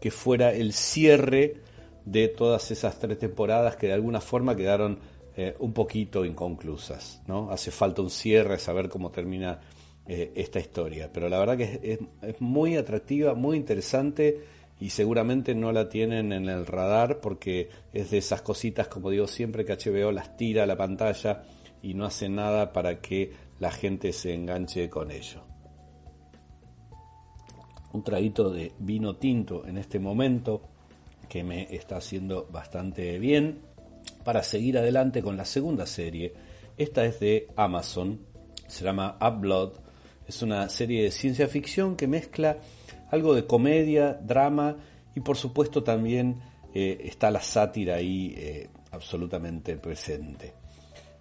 que 0.00 0.10
fuera 0.10 0.52
el 0.52 0.72
cierre 0.72 1.56
de 2.04 2.28
todas 2.28 2.70
esas 2.70 2.98
tres 2.98 3.18
temporadas 3.18 3.76
que 3.76 3.88
de 3.88 3.92
alguna 3.92 4.20
forma 4.20 4.56
quedaron 4.56 4.98
eh, 5.36 5.54
un 5.58 5.72
poquito 5.72 6.24
inconclusas, 6.24 7.22
¿no? 7.26 7.50
Hace 7.50 7.70
falta 7.70 8.02
un 8.02 8.10
cierre, 8.10 8.58
saber 8.58 8.88
cómo 8.88 9.10
termina 9.10 9.60
eh, 10.06 10.32
esta 10.34 10.58
historia. 10.58 11.10
Pero 11.12 11.28
la 11.28 11.38
verdad 11.38 11.56
que 11.56 11.98
es, 12.22 12.40
muy 12.40 12.76
atractiva, 12.76 13.34
muy 13.34 13.56
interesante 13.56 14.40
y 14.80 14.90
seguramente 14.90 15.54
no 15.54 15.72
la 15.72 15.90
tienen 15.90 16.32
en 16.32 16.48
el 16.48 16.66
radar 16.66 17.20
porque 17.20 17.68
es 17.92 18.10
de 18.10 18.18
esas 18.18 18.40
cositas, 18.40 18.88
como 18.88 19.10
digo 19.10 19.26
siempre, 19.26 19.64
que 19.64 19.74
HBO 19.74 20.10
las 20.10 20.38
tira 20.38 20.64
a 20.64 20.66
la 20.66 20.76
pantalla 20.76 21.42
y 21.82 21.92
no 21.92 22.06
hace 22.06 22.30
nada 22.30 22.72
para 22.72 23.00
que 23.00 23.32
la 23.58 23.70
gente 23.70 24.12
se 24.14 24.34
enganche 24.34 24.88
con 24.88 25.10
ello. 25.10 25.44
Un 27.92 28.02
traguito 28.02 28.50
de 28.50 28.72
vino 28.78 29.16
tinto 29.16 29.66
en 29.66 29.76
este 29.76 29.98
momento 29.98 30.62
que 31.28 31.44
me 31.44 31.74
está 31.74 31.96
haciendo 31.96 32.48
bastante 32.50 33.18
bien 33.18 33.60
para 34.24 34.42
seguir 34.42 34.78
adelante 34.78 35.22
con 35.22 35.36
la 35.36 35.44
segunda 35.44 35.84
serie. 35.86 36.32
Esta 36.78 37.04
es 37.04 37.20
de 37.20 37.48
Amazon, 37.54 38.20
se 38.66 38.84
llama 38.84 39.18
Upload, 39.20 39.72
es 40.26 40.42
una 40.42 40.68
serie 40.68 41.02
de 41.02 41.10
ciencia 41.10 41.48
ficción 41.48 41.96
que 41.96 42.06
mezcla 42.06 42.56
algo 43.10 43.34
de 43.34 43.46
comedia, 43.46 44.14
drama 44.14 44.76
y 45.14 45.20
por 45.20 45.36
supuesto 45.36 45.82
también 45.82 46.40
eh, 46.74 47.00
está 47.04 47.30
la 47.30 47.40
sátira 47.40 47.96
ahí 47.96 48.34
eh, 48.36 48.68
absolutamente 48.90 49.76
presente. 49.76 50.54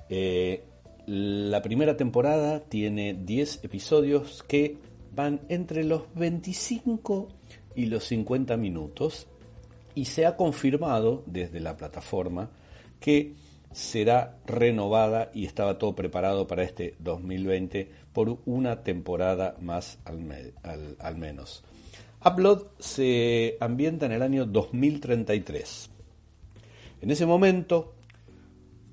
Eh, 0.10 0.64
la 1.08 1.62
primera 1.62 1.98
temporada 1.98 2.60
tiene 2.60 3.16
10 3.16 3.64
episodios 3.64 4.44
que 4.44 4.78
van 5.16 5.42
entre 5.50 5.84
los 5.84 6.04
25 6.16 7.28
y 7.76 7.86
los 7.88 8.04
50 8.06 8.58
minutos 8.58 9.28
y 9.96 10.06
se 10.06 10.26
ha 10.26 10.36
confirmado 10.36 11.24
desde 11.26 11.60
la 11.60 11.78
plataforma 11.78 12.52
que 13.00 13.34
será 13.72 14.38
renovada 14.46 15.30
y 15.34 15.46
estaba 15.46 15.78
todo 15.78 15.96
preparado 15.96 16.48
para 16.48 16.64
este 16.64 16.96
2020 17.00 17.90
por 18.14 18.40
una 18.46 18.84
temporada 18.84 19.56
más 19.62 20.00
al, 20.06 21.18
menos. 21.18 21.64
Upload 22.24 22.68
se 22.80 23.58
ambienta 23.62 24.06
en 24.06 24.12
el 24.12 24.22
año 24.22 24.46
2033. 24.46 25.90
En 27.02 27.12
ese 27.12 27.26
momento, 27.26 27.96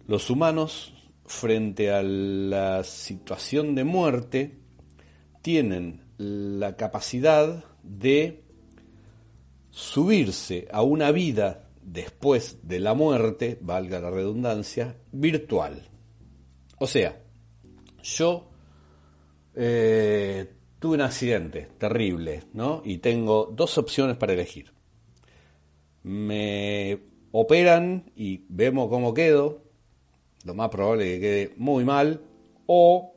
los 0.07 0.31
humanos, 0.31 0.95
frente 1.27 1.91
a 1.91 2.03
la 2.03 2.85
situación 2.85 3.75
de 3.75 3.85
muerte, 3.85 4.59
tienen 5.43 6.03
la 6.19 6.77
capacidad 6.77 7.65
de 7.83 8.45
subirse 9.71 10.69
a 10.71 10.83
una 10.83 11.11
vida 11.11 11.69
después 11.83 12.59
de 12.63 12.81
la 12.81 12.95
muerte, 12.95 13.59
valga 13.61 14.01
la 14.01 14.11
redundancia, 14.11 14.97
virtual. 15.13 15.83
O 16.79 16.87
sea, 16.87 17.21
yo 18.03 18.49
eh, 19.55 20.56
tuve 20.87 20.95
un 20.95 21.01
accidente 21.01 21.67
terrible, 21.79 22.45
¿no? 22.53 22.81
Y 22.85 22.99
tengo 22.99 23.47
dos 23.53 23.77
opciones 23.77 24.17
para 24.17 24.35
elegir. 24.35 24.73
Me 26.05 27.01
operan 27.33 28.13
y 28.15 28.45
vemos 28.49 28.89
cómo 28.89 29.13
quedo, 29.13 29.65
lo 30.45 30.55
más 30.55 30.69
probable 30.69 31.07
es 31.07 31.15
que 31.15 31.21
quede 31.21 31.55
muy 31.57 31.85
mal, 31.85 32.21
o 32.67 33.17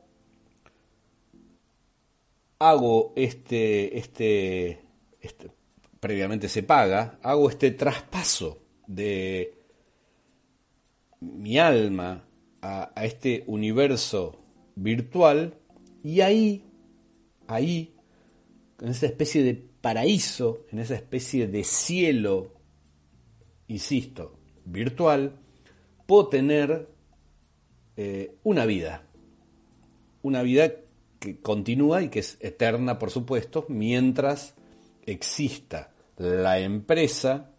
hago 2.58 3.12
este, 3.14 3.96
este, 3.96 4.80
este 5.20 5.52
previamente 6.00 6.48
se 6.48 6.64
paga, 6.64 7.20
hago 7.22 7.50
este 7.50 7.70
traspaso 7.70 8.64
de 8.88 9.54
mi 11.20 11.56
alma 11.56 12.24
a, 12.62 12.90
este 12.96 13.44
universo 13.46 14.40
virtual 14.74 15.54
y 16.02 16.20
ahí, 16.20 16.64
ahí, 17.54 17.94
en 18.80 18.88
esa 18.88 19.06
especie 19.06 19.42
de 19.42 19.54
paraíso, 19.54 20.66
en 20.70 20.78
esa 20.78 20.94
especie 20.94 21.46
de 21.46 21.64
cielo, 21.64 22.52
insisto, 23.68 24.38
virtual, 24.64 25.36
puedo 26.06 26.28
tener 26.28 26.88
eh, 27.96 28.36
una 28.42 28.66
vida, 28.66 29.04
una 30.22 30.42
vida 30.42 30.72
que 31.18 31.38
continúa 31.40 32.02
y 32.02 32.08
que 32.08 32.20
es 32.20 32.38
eterna, 32.40 32.98
por 32.98 33.10
supuesto, 33.10 33.66
mientras 33.68 34.54
exista 35.04 35.92
la 36.16 36.58
empresa 36.58 37.50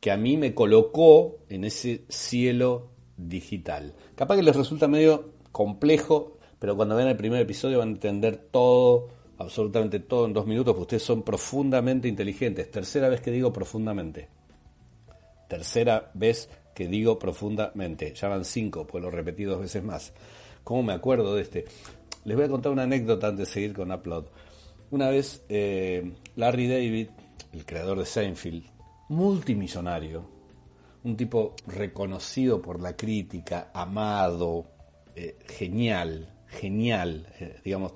que 0.00 0.10
a 0.10 0.16
mí 0.16 0.36
me 0.36 0.54
colocó 0.54 1.38
en 1.48 1.64
ese 1.64 2.04
cielo 2.08 2.90
digital. 3.16 3.94
Capaz 4.14 4.36
que 4.36 4.42
les 4.42 4.56
resulta 4.56 4.88
medio 4.88 5.32
complejo, 5.52 6.38
pero 6.58 6.76
cuando 6.76 6.96
vean 6.96 7.08
el 7.08 7.16
primer 7.16 7.40
episodio 7.40 7.78
van 7.78 7.88
a 7.88 7.92
entender 7.92 8.36
todo, 8.36 9.08
absolutamente 9.42 10.00
todo 10.00 10.26
en 10.26 10.32
dos 10.32 10.46
minutos, 10.46 10.72
porque 10.74 10.82
ustedes 10.82 11.02
son 11.02 11.22
profundamente 11.22 12.08
inteligentes. 12.08 12.70
Tercera 12.70 13.08
vez 13.08 13.20
que 13.20 13.30
digo 13.30 13.52
profundamente. 13.52 14.28
Tercera 15.48 16.10
vez 16.14 16.48
que 16.74 16.88
digo 16.88 17.18
profundamente. 17.18 18.14
Ya 18.14 18.28
van 18.28 18.44
cinco, 18.44 18.86
pues 18.86 19.02
lo 19.02 19.10
repetí 19.10 19.44
dos 19.44 19.60
veces 19.60 19.82
más. 19.82 20.12
¿Cómo 20.64 20.82
me 20.82 20.92
acuerdo 20.92 21.34
de 21.34 21.42
este? 21.42 21.64
Les 22.24 22.36
voy 22.36 22.46
a 22.46 22.48
contar 22.48 22.72
una 22.72 22.84
anécdota 22.84 23.28
antes 23.28 23.48
de 23.48 23.52
seguir 23.52 23.72
con 23.72 23.92
Upload. 23.92 24.26
Una 24.90 25.08
vez 25.08 25.44
eh, 25.48 26.12
Larry 26.36 26.68
David, 26.68 27.08
el 27.52 27.64
creador 27.64 27.98
de 27.98 28.06
Seinfeld, 28.06 28.64
multimillonario, 29.08 30.24
un 31.04 31.16
tipo 31.16 31.54
reconocido 31.66 32.62
por 32.62 32.80
la 32.80 32.96
crítica, 32.96 33.70
amado, 33.74 34.66
eh, 35.16 35.38
genial, 35.46 36.32
genial, 36.46 37.26
eh, 37.40 37.60
digamos, 37.64 37.92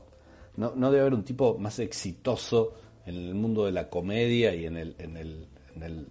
no, 0.57 0.91
debe 0.91 1.01
haber 1.01 1.15
un 1.15 1.25
tipo 1.25 1.59
más 1.59 1.79
exitoso 1.79 2.75
en 3.05 3.17
el 3.17 3.35
mundo 3.35 3.67
de 3.67 3.73
la 3.73 3.89
comedia 3.89 4.55
y 4.55 4.67
en 4.67 4.77
el, 4.77 4.97
en 4.99 5.17
el, 5.17 6.09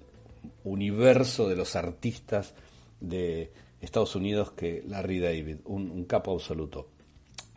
universo 0.64 1.48
de 1.48 1.56
los 1.56 1.76
artistas 1.76 2.54
de 3.00 3.52
Estados 3.82 4.16
Unidos 4.16 4.52
que 4.52 4.84
Larry 4.88 5.20
David, 5.20 5.58
un, 5.66 6.06
capo 6.06 6.34
absoluto. 6.34 6.90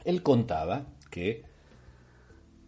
Él 0.04 0.22
contaba 0.22 0.86
que 1.10 1.44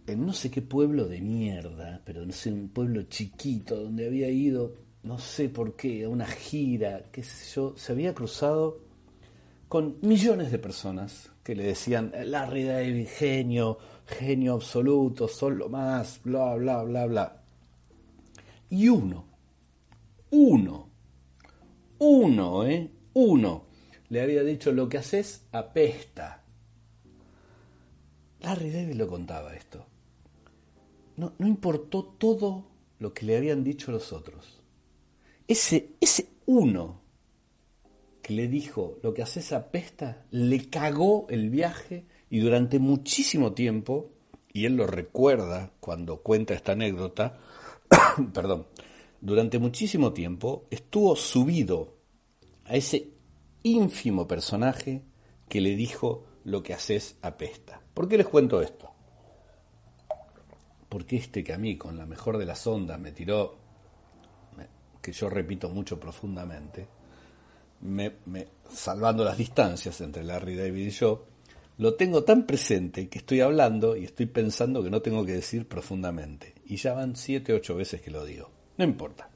en 0.07 0.27
no 0.27 0.33
sé 0.33 0.51
qué 0.51 0.63
pueblo 0.63 1.07
de 1.07 1.21
mierda, 1.21 2.01
pero 2.05 2.25
no 2.25 2.33
sé, 2.33 2.53
un 2.53 2.69
pueblo 2.69 3.03
chiquito 3.05 3.77
donde 3.77 4.07
había 4.07 4.29
ido, 4.29 4.75
no 5.03 5.19
sé 5.19 5.49
por 5.49 5.77
qué, 5.77 6.05
a 6.05 6.09
una 6.09 6.27
gira, 6.27 7.05
qué 7.13 7.23
sé 7.23 7.55
yo, 7.55 7.75
se 7.77 7.93
había 7.93 8.15
cruzado 8.15 8.81
con 9.69 9.99
millones 10.03 10.51
de 10.51 10.59
personas 10.59 11.31
que 11.45 11.55
le 11.55 11.65
decían, 11.65 12.13
Larry 12.25 12.65
David, 12.65 13.07
genio, 13.09 13.79
genio 14.11 14.55
absoluto, 14.55 15.29
solo 15.29 15.69
más, 15.69 16.21
bla, 16.23 16.55
bla, 16.57 16.83
bla, 16.83 17.07
bla. 17.07 17.43
Y 18.69 18.89
uno, 18.89 19.27
uno, 20.31 20.91
uno, 21.99 22.67
¿eh? 22.67 22.91
Uno 23.15 23.67
le 24.09 24.21
había 24.21 24.43
dicho 24.43 24.73
lo 24.73 24.89
que 24.89 24.99
haces 24.99 25.47
apesta. 25.53 26.45
Larry 28.41 28.71
David 28.71 28.95
lo 28.95 29.09
contaba 29.09 29.55
esto. 29.55 29.87
No, 31.17 31.35
no 31.39 31.47
importó 31.47 32.05
todo 32.05 32.67
lo 32.99 33.13
que 33.13 33.27
le 33.27 33.37
habían 33.37 33.65
dicho 33.65 33.93
los 33.93 34.13
otros. 34.13 34.63
Ese, 35.47 35.97
ese 36.01 36.29
uno 36.47 37.01
que 38.23 38.35
le 38.35 38.49
dijo 38.49 38.99
lo 39.03 39.13
que 39.13 39.23
haces 39.23 39.53
apesta, 39.53 40.25
le 40.31 40.69
cagó 40.69 41.27
el 41.29 41.51
viaje 41.51 42.07
y 42.31 42.39
durante 42.39 42.79
muchísimo 42.79 43.53
tiempo, 43.53 44.11
y 44.53 44.65
él 44.65 44.77
lo 44.77 44.87
recuerda 44.87 45.73
cuando 45.81 46.23
cuenta 46.23 46.55
esta 46.55 46.73
anécdota, 46.73 47.39
perdón, 48.33 48.67
durante 49.21 49.59
muchísimo 49.59 50.13
tiempo 50.13 50.67
estuvo 50.71 51.17
subido 51.17 51.95
a 52.65 52.77
ese 52.77 53.09
ínfimo 53.63 54.27
personaje 54.27 55.03
que 55.49 55.61
le 55.61 55.75
dijo 55.75 56.25
lo 56.45 56.63
que 56.63 56.73
haces 56.73 57.17
apesta. 57.21 57.83
¿Por 57.93 58.09
qué 58.09 58.17
les 58.17 58.29
cuento 58.29 58.63
esto? 58.63 58.91
Porque 60.89 61.17
este 61.17 61.45
que 61.45 61.53
a 61.53 61.59
mí 61.59 61.77
con 61.77 61.99
la 61.99 62.07
mejor 62.07 62.39
de 62.39 62.47
las 62.47 62.67
ondas 62.67 62.99
me 62.99 63.13
tiró, 63.13 63.59
que 65.03 65.13
yo 65.13 65.29
repito 65.29 65.69
mucho 65.69 65.99
profundamente, 65.99 66.87
me, 67.81 68.13
salvando 68.69 69.25
las 69.25 69.37
distancias 69.37 70.01
entre 70.01 70.25
Larry 70.25 70.57
David 70.57 70.87
y 70.87 70.91
yo, 70.91 71.27
lo 71.81 71.95
tengo 71.95 72.25
tan 72.25 72.47
presente 72.47 73.09
que 73.09 73.21
estoy 73.21 73.41
hablando 73.41 73.97
y 73.97 74.05
estoy 74.05 74.27
pensando 74.27 74.85
que 74.85 74.91
no 74.91 75.01
tengo 75.01 75.25
que 75.25 75.33
decir 75.33 75.67
profundamente. 75.67 76.53
Y 76.67 76.77
ya 76.77 76.93
van 76.93 77.17
siete, 77.17 77.55
ocho 77.55 77.75
veces 77.75 78.03
que 78.03 78.11
lo 78.11 78.23
digo. 78.27 78.51
No 78.77 78.85
importa. 78.85 79.31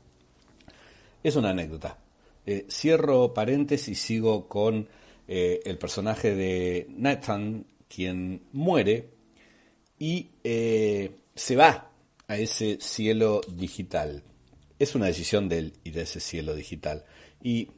Es 1.23 1.37
una 1.37 1.51
anécdota. 1.51 1.97
Eh, 2.45 2.67
cierro 2.69 3.33
paréntesis 3.33 3.89
y 3.89 3.95
sigo 3.95 4.47
con 4.47 4.87
eh, 5.27 5.63
el 5.65 5.79
personaje 5.79 6.35
de 6.35 6.87
Nathan, 6.91 7.65
quien 7.89 8.43
muere 8.53 9.09
y 9.99 10.29
eh, 10.45 11.13
se 11.35 11.57
va 11.57 11.93
a 12.29 12.37
ese 12.37 12.77
cielo 12.79 13.41
digital. 13.57 14.23
Es 14.79 14.95
una 14.95 15.07
decisión 15.07 15.49
de 15.49 15.59
él 15.61 15.73
ir 15.83 15.99
a 15.99 16.03
ese 16.03 16.21
cielo 16.21 16.55
digital. 16.55 17.07
Y 17.43 17.69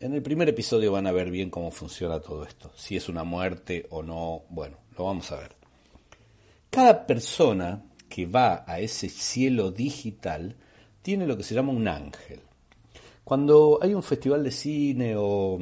en 0.00 0.14
el 0.14 0.22
primer 0.22 0.48
episodio 0.48 0.92
van 0.92 1.06
a 1.06 1.12
ver 1.12 1.30
bien 1.30 1.50
cómo 1.50 1.70
funciona 1.70 2.20
todo 2.20 2.44
esto. 2.44 2.72
Si 2.74 2.96
es 2.96 3.08
una 3.08 3.22
muerte 3.22 3.86
o 3.90 4.02
no, 4.02 4.44
bueno, 4.48 4.78
lo 4.96 5.04
vamos 5.04 5.30
a 5.30 5.36
ver. 5.36 5.52
Cada 6.70 7.06
persona 7.06 7.82
que 8.08 8.24
va 8.26 8.64
a 8.66 8.80
ese 8.80 9.10
cielo 9.10 9.70
digital 9.70 10.56
tiene 11.02 11.26
lo 11.26 11.36
que 11.36 11.42
se 11.42 11.54
llama 11.54 11.72
un 11.72 11.86
ángel. 11.86 12.40
Cuando 13.24 13.78
hay 13.82 13.92
un 13.92 14.02
festival 14.02 14.42
de 14.42 14.50
cine 14.50 15.14
o 15.16 15.58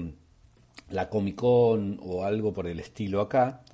la 0.91 1.09
Comic 1.09 1.35
Con 1.35 1.99
o 2.01 2.25
algo 2.25 2.53
por 2.53 2.69
el 2.69 2.79
estilo 2.79 3.21
acá, 3.21 3.65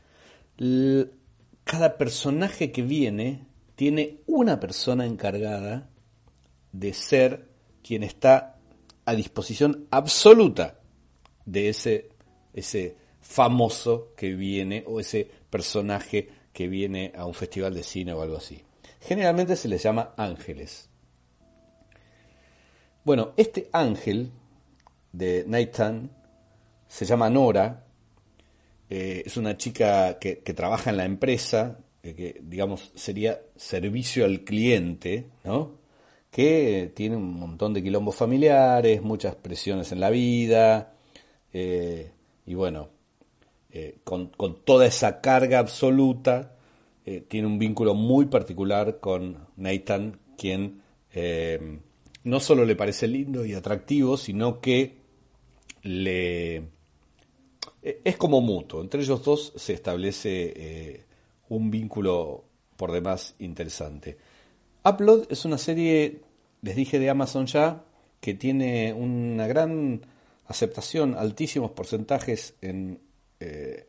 cada 1.64 1.99
personaje 1.99 2.73
que 2.73 2.83
viene 2.83 3.47
tiene 3.76 4.21
una 4.26 4.61
persona 4.61 5.04
encargada 5.04 5.91
de 6.73 6.95
ser 6.95 7.49
quien 7.82 8.02
está 8.02 8.53
a 9.04 9.14
disposición 9.14 9.86
absoluta 9.90 10.80
de 11.45 11.69
ese, 11.69 12.10
ese 12.52 12.97
famoso 13.21 14.12
que 14.17 14.34
viene 14.34 14.84
o 14.86 15.00
ese 15.00 15.28
personaje 15.50 16.28
que 16.52 16.69
viene 16.69 17.12
a 17.17 17.26
un 17.26 17.34
festival 17.34 17.75
de 17.75 17.82
cine 17.82 18.12
o 18.12 18.23
algo 18.23 18.36
así. 18.36 18.62
Generalmente 19.00 19.56
se 19.56 19.69
les 19.69 19.82
llama 19.82 20.14
ángeles. 20.17 20.88
Bueno, 23.04 23.32
este 23.36 23.69
ángel 23.73 24.30
de 25.12 25.45
Nathan 25.47 26.10
se 26.88 27.04
llama 27.04 27.28
Nora, 27.28 27.84
eh, 28.88 29.23
es 29.26 29.36
una 29.36 29.56
chica 29.56 30.19
que, 30.19 30.36
trabaja 30.36 30.90
en 30.90 30.97
la 30.97 31.04
empresa, 31.04 31.78
eh, 32.02 32.14
que 32.14 32.40
digamos 32.43 32.93
sería 32.95 33.40
servicio 33.56 34.25
al 34.25 34.45
cliente, 34.45 35.26
¿no? 35.45 35.83
Que 36.34 36.90
tiene 36.97 37.14
un 37.14 37.38
montón 37.38 37.73
de 37.73 37.82
quilombos 37.82 38.16
familiares, 38.16 39.02
muchas 39.02 39.36
presiones 39.36 39.92
en 39.92 40.00
la 40.00 40.10
vida, 40.10 40.94
eh, 41.52 42.10
y 42.44 42.54
bueno, 42.54 42.88
con, 44.02 44.28
con, 44.28 44.56
toda 44.64 44.86
esa 44.86 45.20
carga 45.20 45.60
absoluta, 45.60 46.56
tiene 47.28 47.47
un 47.47 47.58
vínculo 47.58 47.94
muy 47.94 48.26
particular 48.26 48.99
con 49.00 49.47
Nathan, 49.56 50.18
quien 50.36 50.80
no 52.25 52.40
solo 52.40 52.64
le 52.64 52.76
parece 52.76 53.06
lindo 53.06 53.44
y 53.44 53.54
atractivo, 53.54 54.16
sino 54.16 54.60
que 54.60 54.97
le 55.82 56.75
e, 57.84 58.00
es 58.02 58.16
como 58.16 58.40
mutuo. 58.40 58.80
Entre 58.80 59.02
ellos 59.02 59.23
dos 59.23 59.52
se 59.54 59.75
establece 59.75 60.52
eh, 60.56 61.04
un 61.50 61.70
vínculo 61.70 62.44
por 62.76 62.90
demás 62.90 63.36
interesante. 63.38 64.16
Upload 64.84 65.26
es 65.30 65.44
una 65.44 65.58
serie, 65.58 66.23
les 66.65 66.75
dije 66.75 66.99
de 66.99 67.11
Amazon 67.11 67.45
ya, 67.45 67.85
que 68.21 68.33
tiene 68.33 68.95
una 68.95 69.47
gran 69.47 70.00
aceptación, 70.47 71.15
altísimos 71.15 71.73
porcentajes 71.73 72.55
en, 72.63 72.99
eh, 73.39 73.87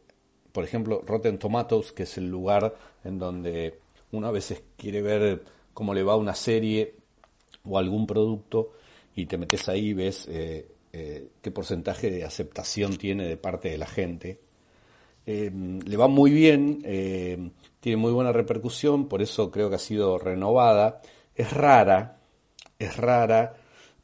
por 0.52 0.66
ejemplo, 0.66 1.02
Rotten 1.06 1.40
Tomatoes, 1.40 1.94
que 1.94 2.04
es 2.04 2.18
el 2.18 2.30
lugar 2.30 2.76
en 3.06 3.18
donde 3.18 3.80
uno 4.12 4.28
a 4.28 4.32
veces 4.32 4.62
quiere 4.76 5.02
ver 5.02 5.44
cómo 5.74 5.94
le 5.94 6.04
va 6.04 6.18
una 6.18 6.36
serie 6.36 6.96
o 7.64 7.78
algún 7.78 8.06
producto 8.06 8.74
y 9.16 9.26
te 9.26 9.38
metes 9.38 9.70
ahí 9.70 9.88
y 9.88 9.94
ves 9.94 10.28
eh, 10.30 10.68
eh, 10.92 11.30
qué 11.42 11.52
porcentaje 11.52 12.12
de 12.12 12.26
aceptación 12.26 12.98
tiene 12.98 13.26
de 13.26 13.38
parte 13.38 13.70
de 13.70 13.78
la 13.78 13.88
gente. 13.88 14.40
Eh, 15.26 15.50
le 15.52 15.98
va 15.98 16.10
muy 16.10 16.32
bien, 16.32 16.82
tiene 17.80 17.98
muy 17.98 18.12
buena 18.12 18.34
repercusión, 18.34 19.08
por 19.08 19.22
eso 19.22 19.50
creo 19.50 19.70
que 19.70 19.76
ha 19.76 19.80
sido 19.80 20.18
renovada. 20.18 21.02
Es 21.34 21.52
rara, 21.54 22.20
es 22.80 22.98
rara, 22.98 23.56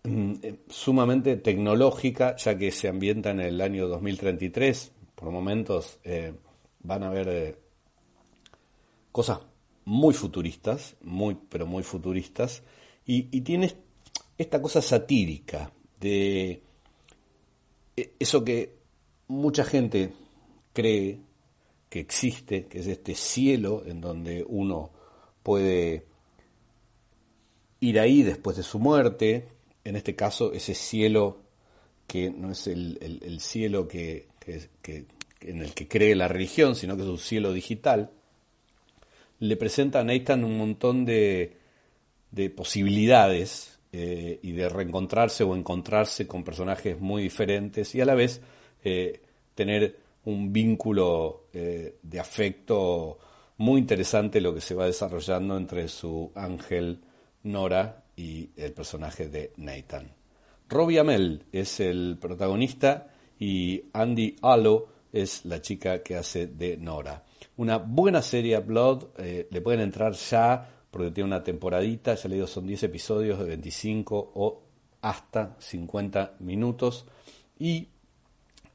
mm, 0.03 0.33
sumamente 0.67 1.37
tecnológica, 1.37 2.35
ya 2.35 2.57
que 2.57 2.71
se 2.71 2.87
ambienta 2.87 3.31
en 3.31 3.39
el 3.41 3.61
año 3.61 3.87
2033. 3.87 4.91
Por 5.15 5.31
momentos 5.31 5.99
van 6.83 7.03
a 7.03 7.07
haber 7.07 7.59
cosas 9.11 9.39
muy 9.85 10.13
futuristas, 10.13 10.95
muy, 11.01 11.37
pero 11.49 11.65
muy 11.65 11.83
futuristas. 11.83 12.63
Y, 13.05 13.41
tienes 13.41 13.75
esta 14.37 14.61
cosa 14.61 14.81
satírica 14.81 15.71
de 15.99 16.61
eso 18.19 18.43
que 18.43 18.75
mucha 19.27 19.63
gente 19.65 20.13
cree 20.73 21.19
que 21.89 21.99
existe, 21.99 22.67
que 22.67 22.79
es 22.79 22.87
este 22.87 23.15
cielo 23.15 23.83
en 23.85 24.01
donde 24.01 24.45
uno 24.47 24.91
puede 25.43 26.05
ir 27.81 27.99
ahí 27.99 28.23
después 28.23 28.55
de 28.55 28.63
su 28.63 28.79
muerte, 28.79 29.49
en 29.83 29.97
este 29.97 30.15
caso 30.15 30.53
ese 30.53 30.73
cielo 30.73 31.39
que 32.07 32.29
no 32.29 32.51
es 32.51 32.67
el, 32.67 33.39
cielo 33.39 33.87
que, 33.87 34.27
en 35.41 35.61
el 35.61 35.73
que 35.73 35.87
cree 35.87 36.15
la 36.15 36.27
religión, 36.27 36.75
sino 36.75 36.95
que 36.95 37.03
es 37.03 37.07
un 37.07 37.17
cielo 37.17 37.51
digital, 37.51 38.11
le 39.39 39.57
presenta 39.57 39.99
a 39.99 40.03
Nathan 40.03 40.43
un 40.43 40.57
montón 40.57 41.05
de, 41.05 41.57
de 42.31 42.49
posibilidades 42.49 43.79
eh, 43.91 44.39
y 44.41 44.53
de 44.53 44.69
reencontrarse 44.69 45.43
o 45.43 45.55
encontrarse 45.55 46.27
con 46.27 46.43
personajes 46.43 46.99
muy 46.99 47.23
diferentes 47.23 47.93
y 47.93 48.01
a 48.01 48.05
la 48.05 48.15
vez 48.15 48.41
eh, 48.83 49.21
tener 49.53 49.97
un 50.25 50.53
vínculo 50.53 51.47
eh, 51.53 51.95
de 52.01 52.19
afecto 52.19 53.17
muy 53.57 53.79
interesante 53.79 54.39
lo 54.39 54.53
que 54.53 54.61
se 54.61 54.75
va 54.75 54.85
desarrollando 54.85 55.57
entre 55.57 55.87
su 55.87 56.31
ángel 56.35 56.99
Nora 57.43 58.03
y 58.15 58.49
el 58.55 58.73
personaje 58.73 59.27
de 59.27 59.53
Nathan. 59.57 60.11
Robbie 60.69 60.99
Amell 60.99 61.43
es 61.51 61.79
el 61.79 62.17
protagonista 62.19 63.07
y 63.39 63.83
Andy 63.93 64.35
Allo 64.41 64.87
es 65.11 65.45
la 65.45 65.61
chica 65.61 66.01
que 66.01 66.15
hace 66.15 66.47
de 66.47 66.77
Nora. 66.77 67.23
Una 67.57 67.77
buena 67.77 68.21
serie 68.21 68.59
Blood, 68.59 69.07
le 69.17 69.61
pueden 69.61 69.81
entrar 69.81 70.13
ya 70.13 70.69
porque 70.91 71.11
tiene 71.11 71.27
una 71.27 71.43
temporadita, 71.43 72.15
ya 72.15 72.29
le 72.29 72.45
son 72.47 72.67
10 72.67 72.83
episodios 72.83 73.39
de 73.39 73.45
25 73.45 74.31
o 74.35 74.61
hasta 75.01 75.55
50 75.57 76.35
minutos 76.39 77.05
y 77.57 77.87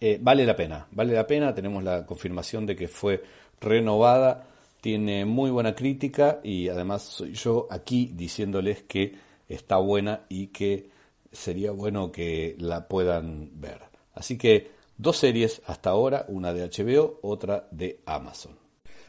eh, 0.00 0.18
vale 0.20 0.44
la 0.44 0.57
pena, 0.57 0.87
vale 0.90 1.14
la 1.14 1.26
pena, 1.26 1.55
tenemos 1.55 1.85
la 1.85 2.05
confirmación 2.05 2.66
de 2.66 2.74
que 2.74 2.88
fue 2.88 3.22
renovada, 3.61 4.46
tiene 4.87 5.25
muy 5.25 5.51
buena 5.51 5.75
crítica 5.75 6.38
y 6.44 6.68
además 6.68 7.03
soy 7.03 7.33
yo 7.33 7.66
aquí 7.72 8.12
diciéndoles 8.14 8.85
que 8.85 9.18
está 9.49 9.79
buena 9.79 10.27
y 10.29 10.46
que 10.46 10.90
sería 11.33 11.72
bueno 11.72 12.12
que 12.12 12.55
la 12.61 12.87
puedan 12.87 13.51
ver. 13.61 13.83
Así 14.14 14.38
que 14.38 14.70
dos 14.96 15.16
series 15.16 15.61
hasta 15.66 15.90
ahora, 15.90 16.25
una 16.29 16.53
de 16.53 16.70
HBO, 16.70 17.18
otra 17.22 17.66
de 17.72 18.01
Amazon. 18.07 18.57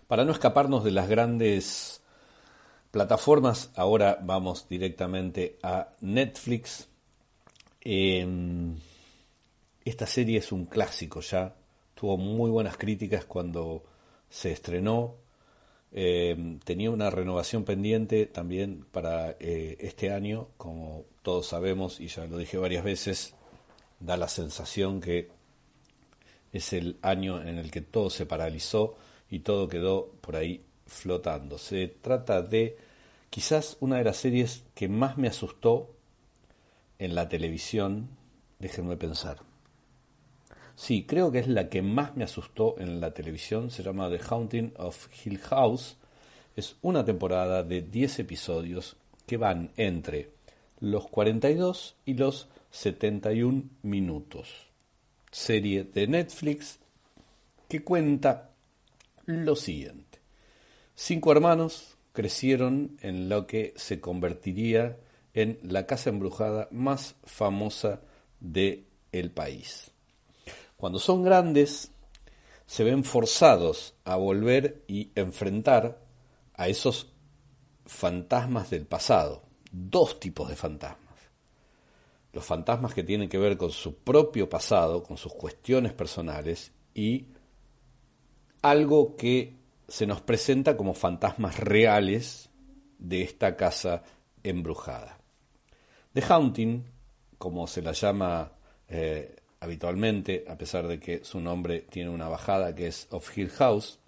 Para 0.08 0.26
no 0.26 0.32
escaparnos 0.32 0.84
de 0.84 0.90
las 0.90 1.08
grandes 1.08 2.02
plataformas, 2.90 3.70
ahora 3.76 4.18
vamos 4.20 4.68
directamente 4.68 5.60
a 5.62 5.90
Netflix. 6.02 6.90
Em, 7.82 8.76
esta 9.86 10.08
serie 10.08 10.40
es 10.40 10.52
un 10.52 10.66
clásico 10.66 11.22
ya, 11.22 11.56
tuvo 11.94 12.18
muy 12.18 12.50
buenas 12.50 12.78
críticas 12.78 13.26
cuando 13.26 13.84
se 14.28 14.52
estrenó, 14.52 15.27
em, 15.92 16.60
tenía 16.60 16.92
una 16.92 17.10
renovación 17.10 17.64
pendiente 17.64 18.26
también 18.26 18.86
para 18.92 19.32
eh, 19.40 19.78
este 19.80 20.12
año, 20.12 20.50
como 20.58 21.06
todos 21.22 21.48
sabemos 21.48 22.00
y 22.00 22.08
ya 22.08 22.26
lo 22.26 22.38
dije 22.38 22.58
varias 22.58 22.84
veces, 22.84 23.34
da 24.00 24.18
la 24.18 24.28
sensación 24.28 25.02
que 25.02 25.30
es 26.54 26.74
el 26.74 26.98
año 27.02 27.42
en 27.42 27.58
el 27.58 27.72
que 27.72 27.82
todo 27.82 28.10
se 28.10 28.26
paralizó 28.26 28.98
y 29.30 29.40
todo 29.40 29.68
quedó 29.68 30.12
por 30.22 30.36
ahí 30.36 30.64
flotando. 30.86 31.58
Se 31.58 31.88
trata 31.88 32.42
de 32.42 32.78
quizás 33.30 33.78
una 33.80 33.98
de 33.98 34.06
las 34.06 34.18
series 34.18 34.64
que 34.74 34.88
más 34.88 35.18
me 35.18 35.28
asustó 35.28 35.90
en 37.00 37.16
la 37.16 37.30
televisión, 37.30 38.10
déjenme 38.60 38.98
pensar. 38.98 39.47
Sí, 40.78 41.06
creo 41.08 41.32
que 41.32 41.40
es 41.40 41.48
la 41.48 41.70
que 41.70 41.82
más 41.82 42.16
me 42.16 42.24
asustó 42.24 42.76
en 42.78 43.02
la 43.02 43.12
televisión, 43.12 43.72
se 43.72 43.82
llama 43.82 44.12
The 44.12 44.20
Haunting 44.20 44.74
of 44.78 45.08
Hill 45.26 45.40
House. 45.40 45.98
Es 46.56 46.76
una 46.84 47.04
temporada 47.04 47.64
de 47.64 47.82
10 47.82 48.20
episodios 48.20 48.96
que 49.26 49.38
van 49.38 49.72
entre 49.76 50.30
los 50.80 51.08
42 51.08 51.96
y 52.06 52.14
los 52.14 52.48
71 52.70 53.64
minutos. 53.82 54.68
Serie 55.32 55.84
de 55.84 56.08
Netflix 56.08 56.78
que 57.68 57.84
cuenta 57.84 58.52
lo 59.26 59.56
siguiente. 59.56 60.20
Cinco 60.94 61.32
hermanos 61.32 61.98
crecieron 62.14 62.98
en 63.02 63.30
lo 63.30 63.48
que 63.48 63.74
se 63.78 64.00
convertiría 64.00 65.00
en 65.34 65.58
la 65.64 65.88
casa 65.88 66.12
embrujada 66.12 66.68
más 66.70 67.16
famosa 67.24 68.02
de 68.40 68.86
el 69.12 69.32
país. 69.32 69.92
Cuando 70.78 71.00
son 71.00 71.24
grandes, 71.24 71.92
se 72.68 72.84
ven 72.84 73.04
forzados 73.04 73.96
a 74.06 74.16
volver 74.16 74.84
y 74.88 75.12
enfrentar 75.16 76.00
a 76.54 76.68
esos 76.68 77.12
fantasmas 77.86 78.70
del 78.70 78.86
pasado. 78.86 79.44
Dos 79.72 80.20
tipos 80.20 80.50
de 80.50 80.56
fantasmas. 80.56 81.08
Los 82.32 82.46
fantasmas 82.46 82.94
que 82.94 83.04
tienen 83.04 83.30
que 83.30 83.40
ver 83.40 83.58
con 83.58 83.72
su 83.72 83.96
propio 83.96 84.50
pasado, 84.50 85.02
con 85.02 85.18
sus 85.18 85.34
cuestiones 85.34 85.94
personales 85.94 86.72
y 86.94 87.28
algo 88.62 89.16
que 89.16 89.56
se 89.88 90.06
nos 90.06 90.22
presenta 90.22 90.78
como 90.78 90.94
fantasmas 90.94 91.60
reales 91.60 92.50
de 93.00 93.24
esta 93.24 93.56
casa 93.56 94.04
embrujada. 94.44 95.18
The 96.14 96.22
Haunting, 96.22 96.86
como 97.38 97.66
se 97.66 97.82
la 97.82 97.94
llama 97.94 98.52
eh, 98.88 99.37
habitualmente, 99.60 100.46
a 100.48 100.58
pesar 100.58 100.88
de 100.88 101.00
que 101.00 101.24
su 101.24 101.40
nombre 101.40 101.86
tiene 101.90 102.10
una 102.10 102.28
bajada 102.28 102.76
que 102.76 102.88
es 102.88 103.08
Of 103.12 103.38
Hill 103.38 103.50
House, 103.52 104.00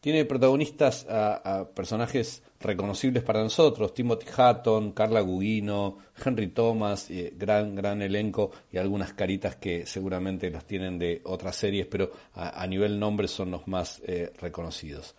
tiene 0.00 0.24
protagonistas 0.24 1.04
a, 1.08 1.68
personajes 1.74 2.42
reconocibles 2.60 3.24
para 3.24 3.42
nosotros, 3.42 3.92
Timothy 3.92 4.26
Hatton, 4.36 4.92
Carla 4.92 5.20
Gugino, 5.20 5.98
Henry 6.24 6.46
Thomas, 6.46 7.10
eh, 7.10 7.32
gran, 7.36 7.74
gran 7.74 8.00
elenco 8.02 8.52
y 8.70 8.78
algunas 8.78 9.14
caritas 9.14 9.56
que 9.56 9.84
seguramente 9.84 10.48
las 10.50 10.64
tienen 10.64 10.98
de 10.98 11.22
otras 11.24 11.56
series, 11.56 11.86
pero 11.86 12.12
a, 12.34 12.64
nivel 12.68 13.00
nombre 13.00 13.26
son 13.26 13.50
los 13.50 13.66
más 13.66 14.00
eh, 14.06 14.32
reconocidos. 14.40 15.16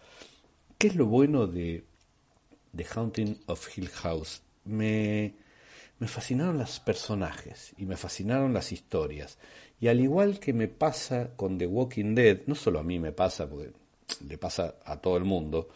¿Qué 0.78 0.88
es 0.88 0.96
lo 0.96 1.08
bueno 1.08 1.48
de 1.48 1.84
The 2.74 2.86
Haunting 2.96 3.42
of 3.48 3.78
Hill 3.78 3.90
House? 3.90 4.42
Me, 4.64 5.34
me 6.00 6.08
fascinaron 6.08 6.58
los 6.58 6.80
personajes 6.80 7.74
y 7.78 7.86
me 7.86 7.98
fascinaron 7.98 8.54
las 8.54 8.72
historias. 8.72 9.38
Y 9.80 9.88
al 9.88 10.00
igual 10.00 10.40
que 10.40 10.54
me 10.54 10.68
pasa 10.68 11.36
con 11.36 11.58
The 11.58 11.68
Walking 11.68 12.16
Dead, 12.16 12.42
no 12.46 12.56
solo 12.56 12.80
a 12.80 12.84
mí 12.84 13.00
me 13.00 13.12
pasa, 13.12 13.50
porque 13.50 13.72
le 14.28 14.38
pasa 14.38 14.76
a 14.86 14.98
todo 14.98 15.18
el 15.18 15.24
mundo, 15.24 15.70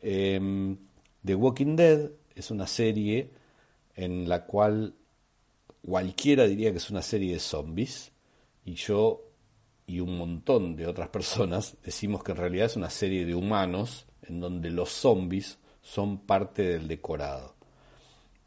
em, 0.00 0.76
The 1.24 1.34
Walking 1.34 1.76
Dead 1.76 2.10
es 2.34 2.50
una 2.50 2.66
serie 2.66 3.30
en 3.94 4.28
la 4.28 4.44
cual 4.44 4.94
cualquiera 5.84 6.46
diría 6.46 6.70
que 6.70 6.78
es 6.78 6.90
una 6.90 7.02
serie 7.02 7.32
de 7.32 7.40
zombies, 7.40 8.12
y 8.64 8.74
yo 8.74 9.24
y 9.86 10.00
un 10.00 10.18
montón 10.18 10.76
de 10.76 10.86
otras 10.86 11.08
personas 11.08 11.76
decimos 11.82 12.22
que 12.22 12.32
en 12.32 12.38
realidad 12.38 12.66
es 12.66 12.76
una 12.76 12.90
serie 12.90 13.24
de 13.24 13.34
humanos 13.34 14.06
en 14.22 14.40
donde 14.40 14.70
los 14.70 14.90
zombies 14.90 15.58
son 15.82 16.18
parte 16.18 16.62
del 16.62 16.86
decorado. 16.86 17.57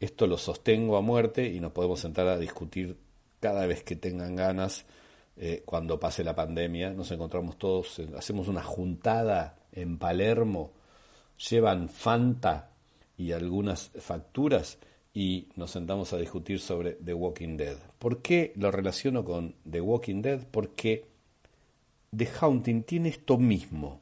Esto 0.02 0.26
lo 0.26 0.36
sostengo 0.36 0.96
a 0.96 1.00
muerte 1.00 1.46
y 1.46 1.60
nos 1.60 1.70
podemos 1.70 2.00
sentar 2.00 2.26
a 2.26 2.36
discutir 2.36 2.96
cada 3.38 3.66
vez 3.68 3.84
que 3.84 3.94
tengan 3.94 4.34
ganas. 4.34 4.84
Eh, 5.36 5.62
cuando 5.64 6.00
pase 6.00 6.24
la 6.24 6.34
pandemia, 6.34 6.90
nos 6.90 7.12
encontramos 7.12 7.56
todos, 7.56 8.02
hacemos 8.16 8.48
una 8.48 8.64
juntada 8.64 9.60
en 9.70 9.98
Palermo, 9.98 10.72
llevan 11.48 11.88
Fanta 11.88 12.72
y 13.16 13.30
algunas 13.30 13.92
facturas 14.00 14.80
y 15.14 15.46
nos 15.54 15.70
sentamos 15.70 16.12
a 16.12 16.18
discutir 16.18 16.58
sobre 16.58 16.94
The 16.94 17.14
Walking 17.14 17.56
Dead. 17.56 17.76
¿Por 18.00 18.22
qué 18.22 18.52
lo 18.56 18.72
relaciono 18.72 19.24
con 19.24 19.54
The 19.70 19.80
Walking 19.80 20.20
Dead? 20.20 20.44
Porque 20.50 21.06
The 22.10 22.28
Haunting 22.40 22.82
tiene 22.82 23.10
esto 23.10 23.38
mismo. 23.38 24.00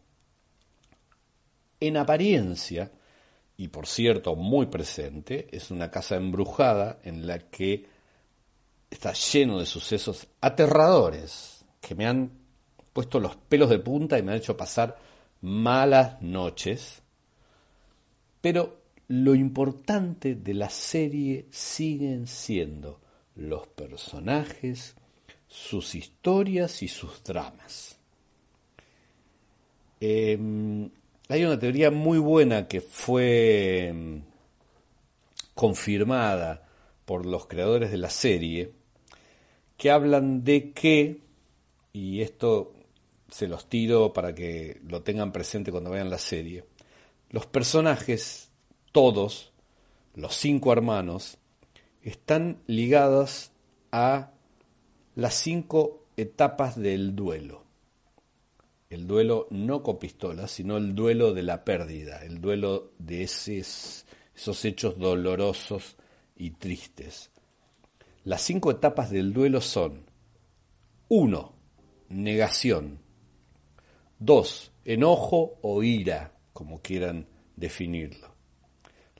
En 1.78 1.98
apariencia, 1.98 2.90
y 3.60 3.68
por 3.68 3.86
cierto 3.86 4.36
muy 4.36 4.68
presente, 4.68 5.46
es 5.52 5.70
una 5.70 5.90
casa 5.90 6.16
embrujada 6.16 6.98
en 7.04 7.26
la 7.26 7.38
que 7.38 7.84
está 8.88 9.12
lleno 9.12 9.58
de 9.58 9.66
sucesos 9.66 10.26
aterradores 10.40 11.62
que 11.78 11.94
me 11.94 12.06
han 12.06 12.30
puesto 12.94 13.20
los 13.20 13.36
pelos 13.36 13.68
de 13.68 13.78
punta 13.78 14.18
y 14.18 14.22
me 14.22 14.32
han 14.32 14.38
hecho 14.38 14.56
pasar 14.56 14.96
malas 15.42 16.22
noches. 16.22 17.02
Pero 18.40 18.80
lo 19.08 19.34
importante 19.34 20.36
de 20.36 20.54
la 20.54 20.70
serie 20.70 21.44
siguen 21.50 22.26
siendo 22.28 22.98
los 23.34 23.66
personajes, 23.66 24.96
sus 25.46 25.94
historias 25.94 26.82
y 26.82 26.88
sus 26.88 27.22
dramas. 27.22 27.98
Eh, 30.00 30.38
hay 31.30 31.44
una 31.44 31.60
teoría 31.60 31.92
muy 31.92 32.18
buena 32.18 32.66
que 32.66 32.80
fue 32.80 33.92
mm, 33.94 34.16
confirmada 35.54 36.66
por 37.04 37.24
los 37.24 37.46
creadores 37.46 37.92
de 37.92 37.98
la 37.98 38.10
serie, 38.10 38.72
que 39.76 39.92
hablan 39.92 40.42
de 40.42 40.72
que, 40.72 41.20
y 41.92 42.20
esto 42.22 42.74
se 43.30 43.46
los 43.46 43.68
tiro 43.68 44.12
para 44.12 44.34
que 44.34 44.80
lo 44.88 45.02
tengan 45.02 45.30
presente 45.30 45.70
cuando 45.70 45.90
vean 45.90 46.10
la 46.10 46.18
serie, 46.18 46.64
los 47.30 47.46
personajes, 47.46 48.50
todos, 48.90 49.52
los 50.16 50.34
cinco 50.34 50.72
hermanos, 50.72 51.38
están 52.02 52.58
ligados 52.66 53.52
a 53.92 54.32
las 55.14 55.34
cinco 55.34 56.02
etapas 56.16 56.76
del 56.76 57.14
duelo 57.14 57.59
el 58.90 59.06
duelo 59.06 59.46
no 59.50 59.84
con 59.84 60.00
pistolas, 60.00 60.50
sino 60.50 60.76
el 60.76 60.96
duelo 60.96 61.32
de 61.32 61.44
la 61.44 61.64
pérdida, 61.64 62.24
el 62.24 62.40
duelo 62.40 62.92
de 62.98 63.22
esos, 63.22 64.04
esos 64.34 64.64
hechos 64.64 64.98
dolorosos 64.98 65.96
y 66.34 66.50
tristes. 66.50 67.30
Las 68.24 68.42
cinco 68.42 68.72
etapas 68.72 69.10
del 69.10 69.32
duelo 69.32 69.60
son 69.60 70.06
1. 71.08 71.54
Negación. 72.08 72.98
2. 74.18 74.72
Enojo 74.84 75.58
o 75.62 75.82
ira, 75.84 76.36
como 76.52 76.82
quieran 76.82 77.28
definirlo. 77.54 78.34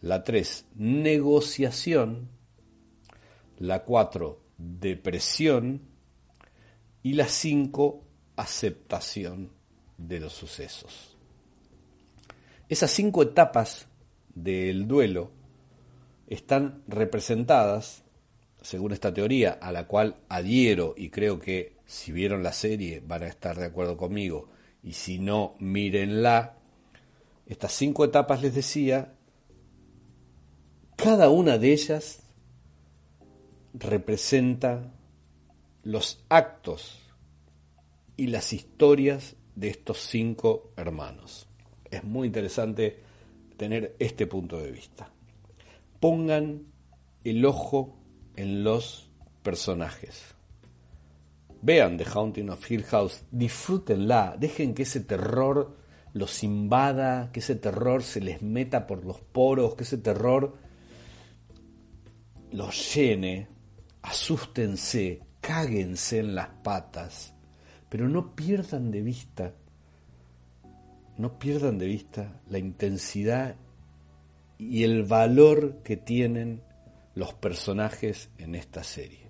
La 0.01 0.25
3. 0.25 0.67
Negociación. 0.75 2.29
La 3.57 3.85
4. 3.85 4.41
Depresión. 4.59 5.83
Y 7.05 7.13
la 7.13 7.29
5. 7.29 8.05
Aceptación 8.35 9.60
de 10.07 10.21
los 10.21 10.33
sucesos. 10.33 11.17
Esas 12.69 12.91
cinco 12.91 13.23
etapas 13.23 13.87
del 14.35 14.87
duelo 14.87 15.31
están 16.27 16.83
representadas, 16.87 18.05
según 18.63 18.93
esta 18.93 19.13
teoría, 19.13 19.53
a 19.53 19.73
la 19.73 19.87
cual 19.87 20.17
adhiero 20.29 20.95
y 20.97 21.11
creo 21.11 21.41
que 21.41 21.77
si 21.85 22.13
vieron 22.13 22.43
la 22.43 22.53
serie 22.53 23.03
van 23.05 23.25
a 23.25 23.29
estar 23.29 23.59
de 23.59 23.67
acuerdo 23.67 23.97
conmigo, 23.97 24.49
y 24.83 24.93
si 24.93 25.19
no, 25.19 25.57
mírenla, 25.59 26.57
estas 27.47 27.73
cinco 27.73 28.05
etapas 28.05 28.41
les 28.43 28.55
decía, 28.55 29.15
cada 30.97 31.29
una 31.31 31.59
de 31.59 31.73
ellas 31.73 32.23
representa 33.75 34.93
los 35.83 36.25
actos 36.29 37.01
y 38.17 38.29
las 38.29 38.53
historias 38.53 39.35
de 39.55 39.69
estos 39.69 39.99
cinco 39.99 40.73
hermanos. 40.77 41.47
Es 41.91 42.05
muy 42.05 42.27
interesante 42.27 43.01
tener 43.57 43.97
este 43.99 44.27
punto 44.27 44.59
de 44.59 44.71
vista. 44.71 45.11
Pongan 45.99 46.63
el 47.25 47.45
ojo 47.45 47.99
en 48.37 48.65
los 48.65 49.11
personajes. 49.43 50.35
Vean 51.63 51.99
The 51.99 52.07
Haunting 52.15 52.49
of 52.49 52.71
Hill 52.71 52.85
House, 52.85 53.23
disfrútenla, 53.31 54.37
dejen 54.39 54.75
que 54.75 54.85
ese 54.85 55.01
terror 55.01 55.77
los 56.15 56.43
invada, 56.43 57.31
que 57.33 57.41
ese 57.41 57.55
terror 57.55 58.03
se 58.03 58.21
les 58.21 58.41
meta 58.41 58.87
por 58.87 59.05
los 59.05 59.21
poros, 59.21 59.75
que 59.75 59.85
ese 59.85 59.99
terror 59.99 60.57
los 62.53 62.95
llene, 62.95 63.49
asústense, 64.03 65.21
cáguense 65.41 66.21
en 66.21 66.35
las 66.35 66.49
patas, 66.49 67.35
pero 67.91 68.09
no 68.09 68.35
pierdan 68.35 68.91
de 68.91 69.03
vista, 69.03 69.53
no 71.19 71.39
pierdan 71.39 71.77
de 71.77 71.87
vista 71.87 72.41
la 72.49 72.59
intensidad 72.59 73.57
y 74.57 74.85
el 74.85 75.03
valor 75.03 75.83
que 75.83 75.97
tienen 75.97 76.63
los 77.15 77.35
personajes 77.35 78.31
en 78.39 78.55
esta 78.55 78.85
serie. 78.85 79.29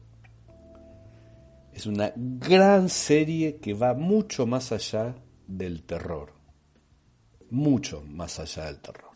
Es 1.73 1.87
una 1.87 2.13
gran 2.15 2.89
serie 2.91 3.57
que 3.57 3.73
va 3.75 3.95
mucho 3.95 4.47
más 4.47 4.73
allá 4.73 5.17
del 5.47 5.83
terror, 5.85 6.35
mucho 7.49 8.03
más 8.03 8.39
allá 8.39 8.67
del 8.67 8.81
terror. 8.81 9.11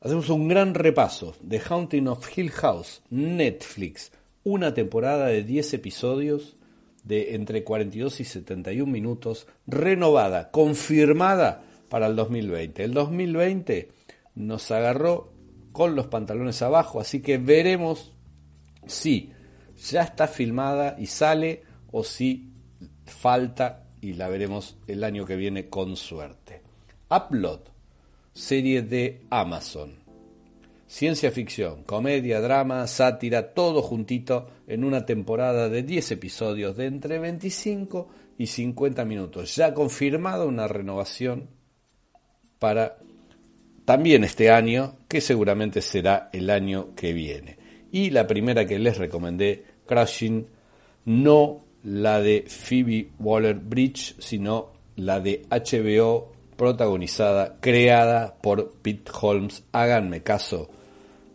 Hacemos 0.00 0.28
un 0.30 0.48
gran 0.48 0.74
repaso 0.74 1.36
de 1.40 1.60
Haunting 1.60 2.08
of 2.08 2.36
Hill 2.36 2.50
House, 2.50 3.02
Netflix, 3.10 4.10
una 4.42 4.74
temporada 4.74 5.26
de 5.26 5.44
10 5.44 5.74
episodios 5.74 6.56
de 7.04 7.34
entre 7.34 7.64
42 7.64 8.20
y 8.20 8.24
71 8.24 8.90
minutos, 8.90 9.46
renovada, 9.66 10.50
confirmada 10.50 11.62
para 11.88 12.06
el 12.06 12.16
2020. 12.16 12.84
El 12.84 12.94
2020 12.94 13.90
nos 14.34 14.70
agarró 14.70 15.32
con 15.72 15.94
los 15.94 16.06
pantalones 16.06 16.62
abajo, 16.62 17.00
así 17.00 17.20
que 17.20 17.38
veremos 17.38 18.12
si 18.86 19.32
ya 19.90 20.02
está 20.02 20.28
filmada 20.28 20.96
y 20.98 21.06
sale 21.06 21.62
o 21.90 22.04
si 22.04 22.52
falta 23.04 23.84
y 24.00 24.14
la 24.14 24.28
veremos 24.28 24.76
el 24.86 25.04
año 25.04 25.24
que 25.24 25.36
viene 25.36 25.68
con 25.68 25.96
suerte. 25.96 26.62
Upload, 27.10 27.60
serie 28.32 28.82
de 28.82 29.22
Amazon. 29.30 30.01
Ciencia 30.92 31.30
ficción, 31.30 31.84
comedia, 31.84 32.42
drama, 32.42 32.86
sátira, 32.86 33.54
todo 33.54 33.80
juntito 33.80 34.48
en 34.66 34.84
una 34.84 35.06
temporada 35.06 35.70
de 35.70 35.82
10 35.82 36.10
episodios 36.12 36.76
de 36.76 36.84
entre 36.84 37.18
25 37.18 38.10
y 38.36 38.46
50 38.46 39.02
minutos. 39.06 39.56
Ya 39.56 39.72
confirmada 39.72 40.44
una 40.44 40.68
renovación 40.68 41.48
para 42.58 42.98
también 43.86 44.22
este 44.22 44.50
año, 44.50 44.98
que 45.08 45.22
seguramente 45.22 45.80
será 45.80 46.28
el 46.30 46.50
año 46.50 46.94
que 46.94 47.14
viene. 47.14 47.56
Y 47.90 48.10
la 48.10 48.26
primera 48.26 48.66
que 48.66 48.78
les 48.78 48.98
recomendé, 48.98 49.64
Crashing, 49.86 50.46
no 51.06 51.64
la 51.84 52.20
de 52.20 52.44
Phoebe 52.46 53.12
Waller 53.18 53.54
Bridge, 53.54 54.14
sino 54.18 54.72
la 54.96 55.20
de 55.20 55.40
HBO 55.50 56.32
protagonizada, 56.54 57.56
creada 57.60 58.36
por 58.42 58.72
Pete 58.82 59.10
Holmes. 59.22 59.64
Háganme 59.72 60.22
caso 60.22 60.68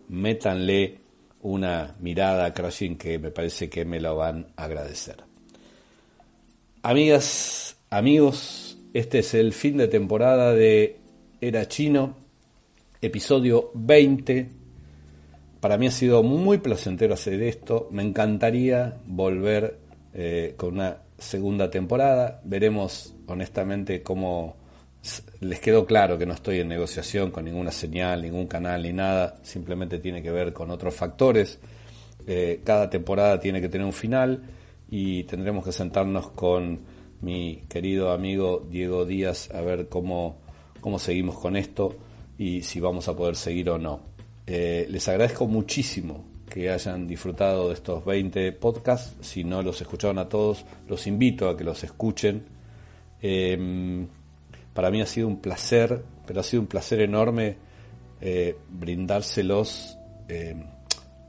métanle 0.10 1.00
una 1.41 1.96
mirada 2.00 2.46
a 2.46 2.54
Crashing 2.54 2.98
que 2.98 3.20
me 3.20 3.32
parece 3.32 3.70
que 3.70 3.86
me 3.86 4.00
lo 4.00 4.15
van 4.15 4.48
a 4.56 4.65
agradecer. 4.65 5.17
Amigas, 6.82 7.78
amigos, 7.89 8.78
este 8.93 9.20
es 9.20 9.34
el 9.34 9.54
fin 9.54 9.78
de 9.78 9.88
temporada 9.88 10.54
de 10.54 10.98
Era 11.41 11.67
Chino, 11.67 12.15
episodio 13.02 13.72
20. 13.74 14.50
Para 15.60 15.78
mí 15.78 15.88
ha 15.88 15.91
sido 15.91 16.24
muy 16.24 16.60
placentero 16.60 17.13
hacer 17.13 17.41
esto. 17.43 17.88
Me 17.91 18.04
encantaría 18.04 18.98
volver 19.06 19.80
eh, 20.13 20.54
con 20.58 20.76
una 20.76 20.98
segunda 21.17 21.70
temporada. 21.70 22.41
Veremos 22.43 23.13
honestamente 23.28 24.02
cómo 24.02 24.56
les 25.39 25.60
quedó 25.60 25.86
claro 25.86 26.17
que 26.17 26.25
no 26.25 26.33
estoy 26.33 26.60
en 26.60 26.67
negociación 26.67 27.31
con 27.31 27.45
ninguna 27.45 27.71
señal, 27.71 28.21
ningún 28.21 28.47
canal 28.47 28.83
ni 28.83 28.93
nada, 28.93 29.38
simplemente 29.43 29.99
tiene 29.99 30.21
que 30.21 30.31
ver 30.31 30.53
con 30.53 30.71
otros 30.71 30.95
factores. 30.95 31.60
Eh, 32.25 32.62
cada 32.63 32.89
temporada 32.89 33.39
tiene 33.39 33.62
que 33.62 33.69
tener 33.69 33.86
un 33.86 33.93
final 33.93 34.43
y 34.89 35.23
tendremos 35.23 35.63
que 35.63 35.71
sentarnos 35.71 36.31
con 36.31 36.79
mi 37.21 37.63
querido 37.69 38.12
amigo 38.12 38.65
Diego 38.69 39.05
Díaz 39.05 39.49
a 39.53 39.62
ver 39.62 39.88
cómo, 39.88 40.39
cómo 40.81 40.99
seguimos 40.99 41.38
con 41.39 41.55
esto 41.55 41.95
y 42.38 42.62
si 42.62 42.79
vamos 42.79 43.07
a 43.07 43.15
poder 43.15 43.36
seguir 43.36 43.69
o 43.69 43.77
no. 43.77 44.01
Eh, 44.45 44.88
les 44.89 45.07
agradezco 45.07 45.47
muchísimo 45.47 46.25
que 46.49 46.69
hayan 46.69 47.07
disfrutado 47.07 47.67
de 47.67 47.73
estos 47.73 48.03
20 48.05 48.51
podcasts. 48.53 49.15
Si 49.21 49.43
no 49.43 49.62
los 49.62 49.81
escucharon 49.81 50.19
a 50.19 50.29
todos, 50.29 50.65
los 50.88 51.05
invito 51.07 51.49
a 51.49 51.57
que 51.57 51.63
los 51.63 51.83
escuchen. 51.83 52.45
Eh, 53.21 54.07
para 54.77 54.91
mí 54.91 55.01
ha 55.01 55.07
sido 55.07 55.27
un 55.27 55.41
placer, 55.41 56.03
pero 56.27 56.39
ha 56.39 56.43
sido 56.43 56.61
un 56.61 56.67
placer 56.67 57.01
enorme 57.01 57.57
eh, 58.21 58.55
brindárselos. 58.69 59.97
Eh, 60.29 60.55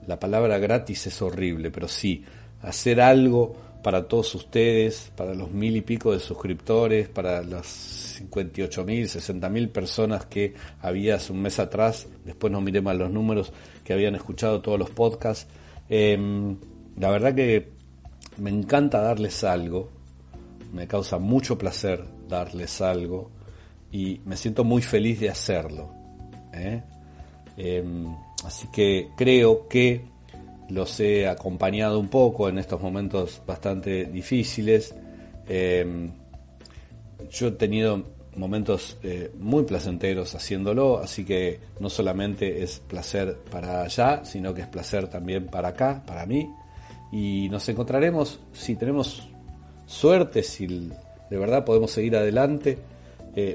la 0.06 0.20
palabra 0.20 0.58
gratis 0.58 1.06
es 1.06 1.22
horrible, 1.22 1.70
pero 1.70 1.88
sí, 1.88 2.22
hacer 2.61 3.00
algo 3.00 3.56
para 3.82 4.06
todos 4.06 4.34
ustedes, 4.34 5.11
para 5.16 5.34
los 5.34 5.50
mil 5.50 5.74
y 5.78 5.80
pico 5.80 6.12
de 6.12 6.20
suscriptores, 6.20 7.08
para 7.08 7.42
las 7.42 7.66
58 8.18 8.84
mil, 8.84 9.08
60 9.08 9.48
mil 9.48 9.70
personas 9.70 10.26
que 10.26 10.52
había 10.82 11.14
hace 11.14 11.32
un 11.32 11.40
mes 11.40 11.58
atrás, 11.58 12.06
después 12.26 12.52
no 12.52 12.61
miré 12.61 12.82
mal 12.82 12.98
los 12.98 13.11
números, 13.11 13.50
que 13.82 13.94
habían 13.94 14.14
escuchado 14.14 14.61
todos 14.61 14.78
los 14.78 14.90
podcasts. 14.90 15.46
Em, 15.88 16.58
la 16.98 17.11
verdad 17.11 17.34
que 17.34 17.70
me 18.37 18.50
encanta 18.50 19.00
darles 19.00 19.42
algo, 19.42 19.88
me 20.74 20.87
causa 20.87 21.16
mucho 21.16 21.56
placer 21.56 22.04
darles 22.28 22.82
algo 22.82 23.38
y 23.90 24.20
me 24.24 24.37
siento 24.37 24.64
muy 24.64 24.83
feliz 24.83 25.20
de 25.20 25.31
hacerlo. 25.31 25.90
¿eh? 26.53 26.83
Em, 27.57 28.07
así 28.44 28.68
que 28.68 29.11
creo 29.16 29.68
que 29.68 30.05
los 30.68 31.01
he 31.01 31.27
acompañado 31.27 31.98
un 31.98 32.09
poco 32.09 32.48
en 32.48 32.59
estos 32.59 32.81
momentos 32.81 33.42
bastante 33.46 34.05
difíciles. 34.05 34.94
Em, 35.48 36.11
yo 37.31 37.48
he 37.48 37.53
tenido 37.53 38.05
momentos 38.37 38.98
eh, 39.03 39.33
muy 39.38 39.64
placenteros 39.64 40.35
haciéndolo, 40.35 40.98
así 40.98 41.24
que 41.24 41.59
no 41.81 41.90
solamente 41.90 42.62
es 42.62 42.79
placer 42.79 43.37
para 43.51 43.83
allá, 43.83 44.24
sino 44.24 44.55
que 44.55 44.62
es 44.62 44.68
placer 44.68 45.09
también 45.09 45.46
para 45.46 45.68
acá, 45.68 46.03
para 46.07 46.24
mí. 46.27 46.48
Y 47.11 47.48
nos 47.51 47.68
encontraremos, 47.68 48.38
si 48.53 48.77
tenemos 48.77 49.29
suerte, 49.87 50.42
si 50.42 50.66
de 50.66 51.37
verdad 51.37 51.64
podemos 51.64 51.90
seguir 51.90 52.16
adelante, 52.16 52.79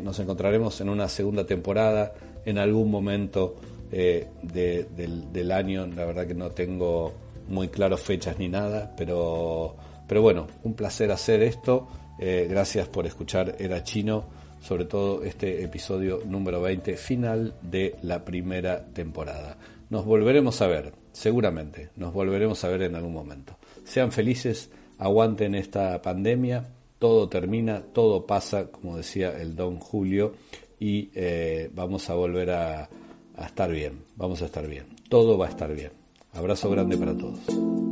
nos 0.01 0.19
encontraremos 0.19 0.79
en 0.81 0.89
una 0.89 1.09
segunda 1.09 1.45
temporada 1.45 2.13
en 2.45 2.57
algún 2.57 2.91
momento 2.91 3.55
eh, 3.91 4.27
del, 4.41 5.51
año. 5.51 5.85
La 5.87 6.05
verdad 6.05 6.25
que 6.25 6.33
no 6.33 6.49
tengo 6.49 7.13
muy 7.47 7.67
claro 7.67 7.97
fechas 7.97 8.39
ni 8.39 8.49
nada, 8.49 8.93
pero, 8.97 9.75
pero 10.07 10.21
bueno, 10.21 10.47
un 10.63 10.73
placer 10.73 11.11
hacer 11.11 11.43
esto. 11.43 11.87
Eh, 12.19 12.47
gracias 12.49 12.87
por 12.87 13.05
escuchar 13.05 13.55
Era 13.59 13.83
Chino, 13.83 14.25
sobre 14.61 14.85
todo 14.85 15.23
este 15.23 15.63
episodio 15.63 16.21
número 16.25 16.61
20, 16.61 16.97
final 16.97 17.53
de 17.61 17.95
la 18.01 18.25
primera 18.25 18.85
temporada. 18.85 19.57
Nos 19.89 20.05
volveremos 20.05 20.61
a 20.61 20.67
ver, 20.67 20.93
seguramente, 21.11 21.89
nos 21.95 22.13
volveremos 22.13 22.63
a 22.63 22.69
ver 22.69 22.83
en 22.83 22.95
algún 22.95 23.13
momento. 23.13 23.57
Sean 23.83 24.11
felices, 24.11 24.71
aguanten 24.97 25.53
esta 25.53 26.01
pandemia 26.01 26.65
todo 27.03 27.27
termina, 27.27 27.81
todo 27.81 28.25
pasa, 28.25 28.67
como 28.67 28.95
decía 28.95 29.37
el 29.37 29.57
don 29.57 29.77
Julio, 29.77 30.35
y 30.79 31.09
eh, 31.13 31.69
vamos 31.75 32.09
a 32.09 32.13
volver 32.13 32.51
a, 32.51 32.87
a 33.35 33.45
estar 33.45 33.69
bien, 33.69 33.99
vamos 34.15 34.41
a 34.41 34.45
estar 34.45 34.65
bien, 34.65 34.85
todo 35.09 35.37
va 35.37 35.47
a 35.47 35.49
estar 35.49 35.75
bien. 35.75 35.91
Abrazo 36.31 36.69
grande 36.69 36.95
para 36.95 37.13
todos. 37.13 37.39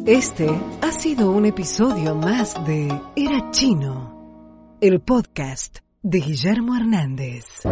Este 0.05 0.47
ha 0.81 0.91
sido 0.93 1.29
un 1.29 1.45
episodio 1.45 2.15
más 2.15 2.55
de 2.65 2.87
Era 3.17 3.51
Chino, 3.51 4.77
el 4.79 5.01
podcast 5.01 5.79
de 6.01 6.19
Guillermo 6.21 6.77
Hernández. 6.77 7.63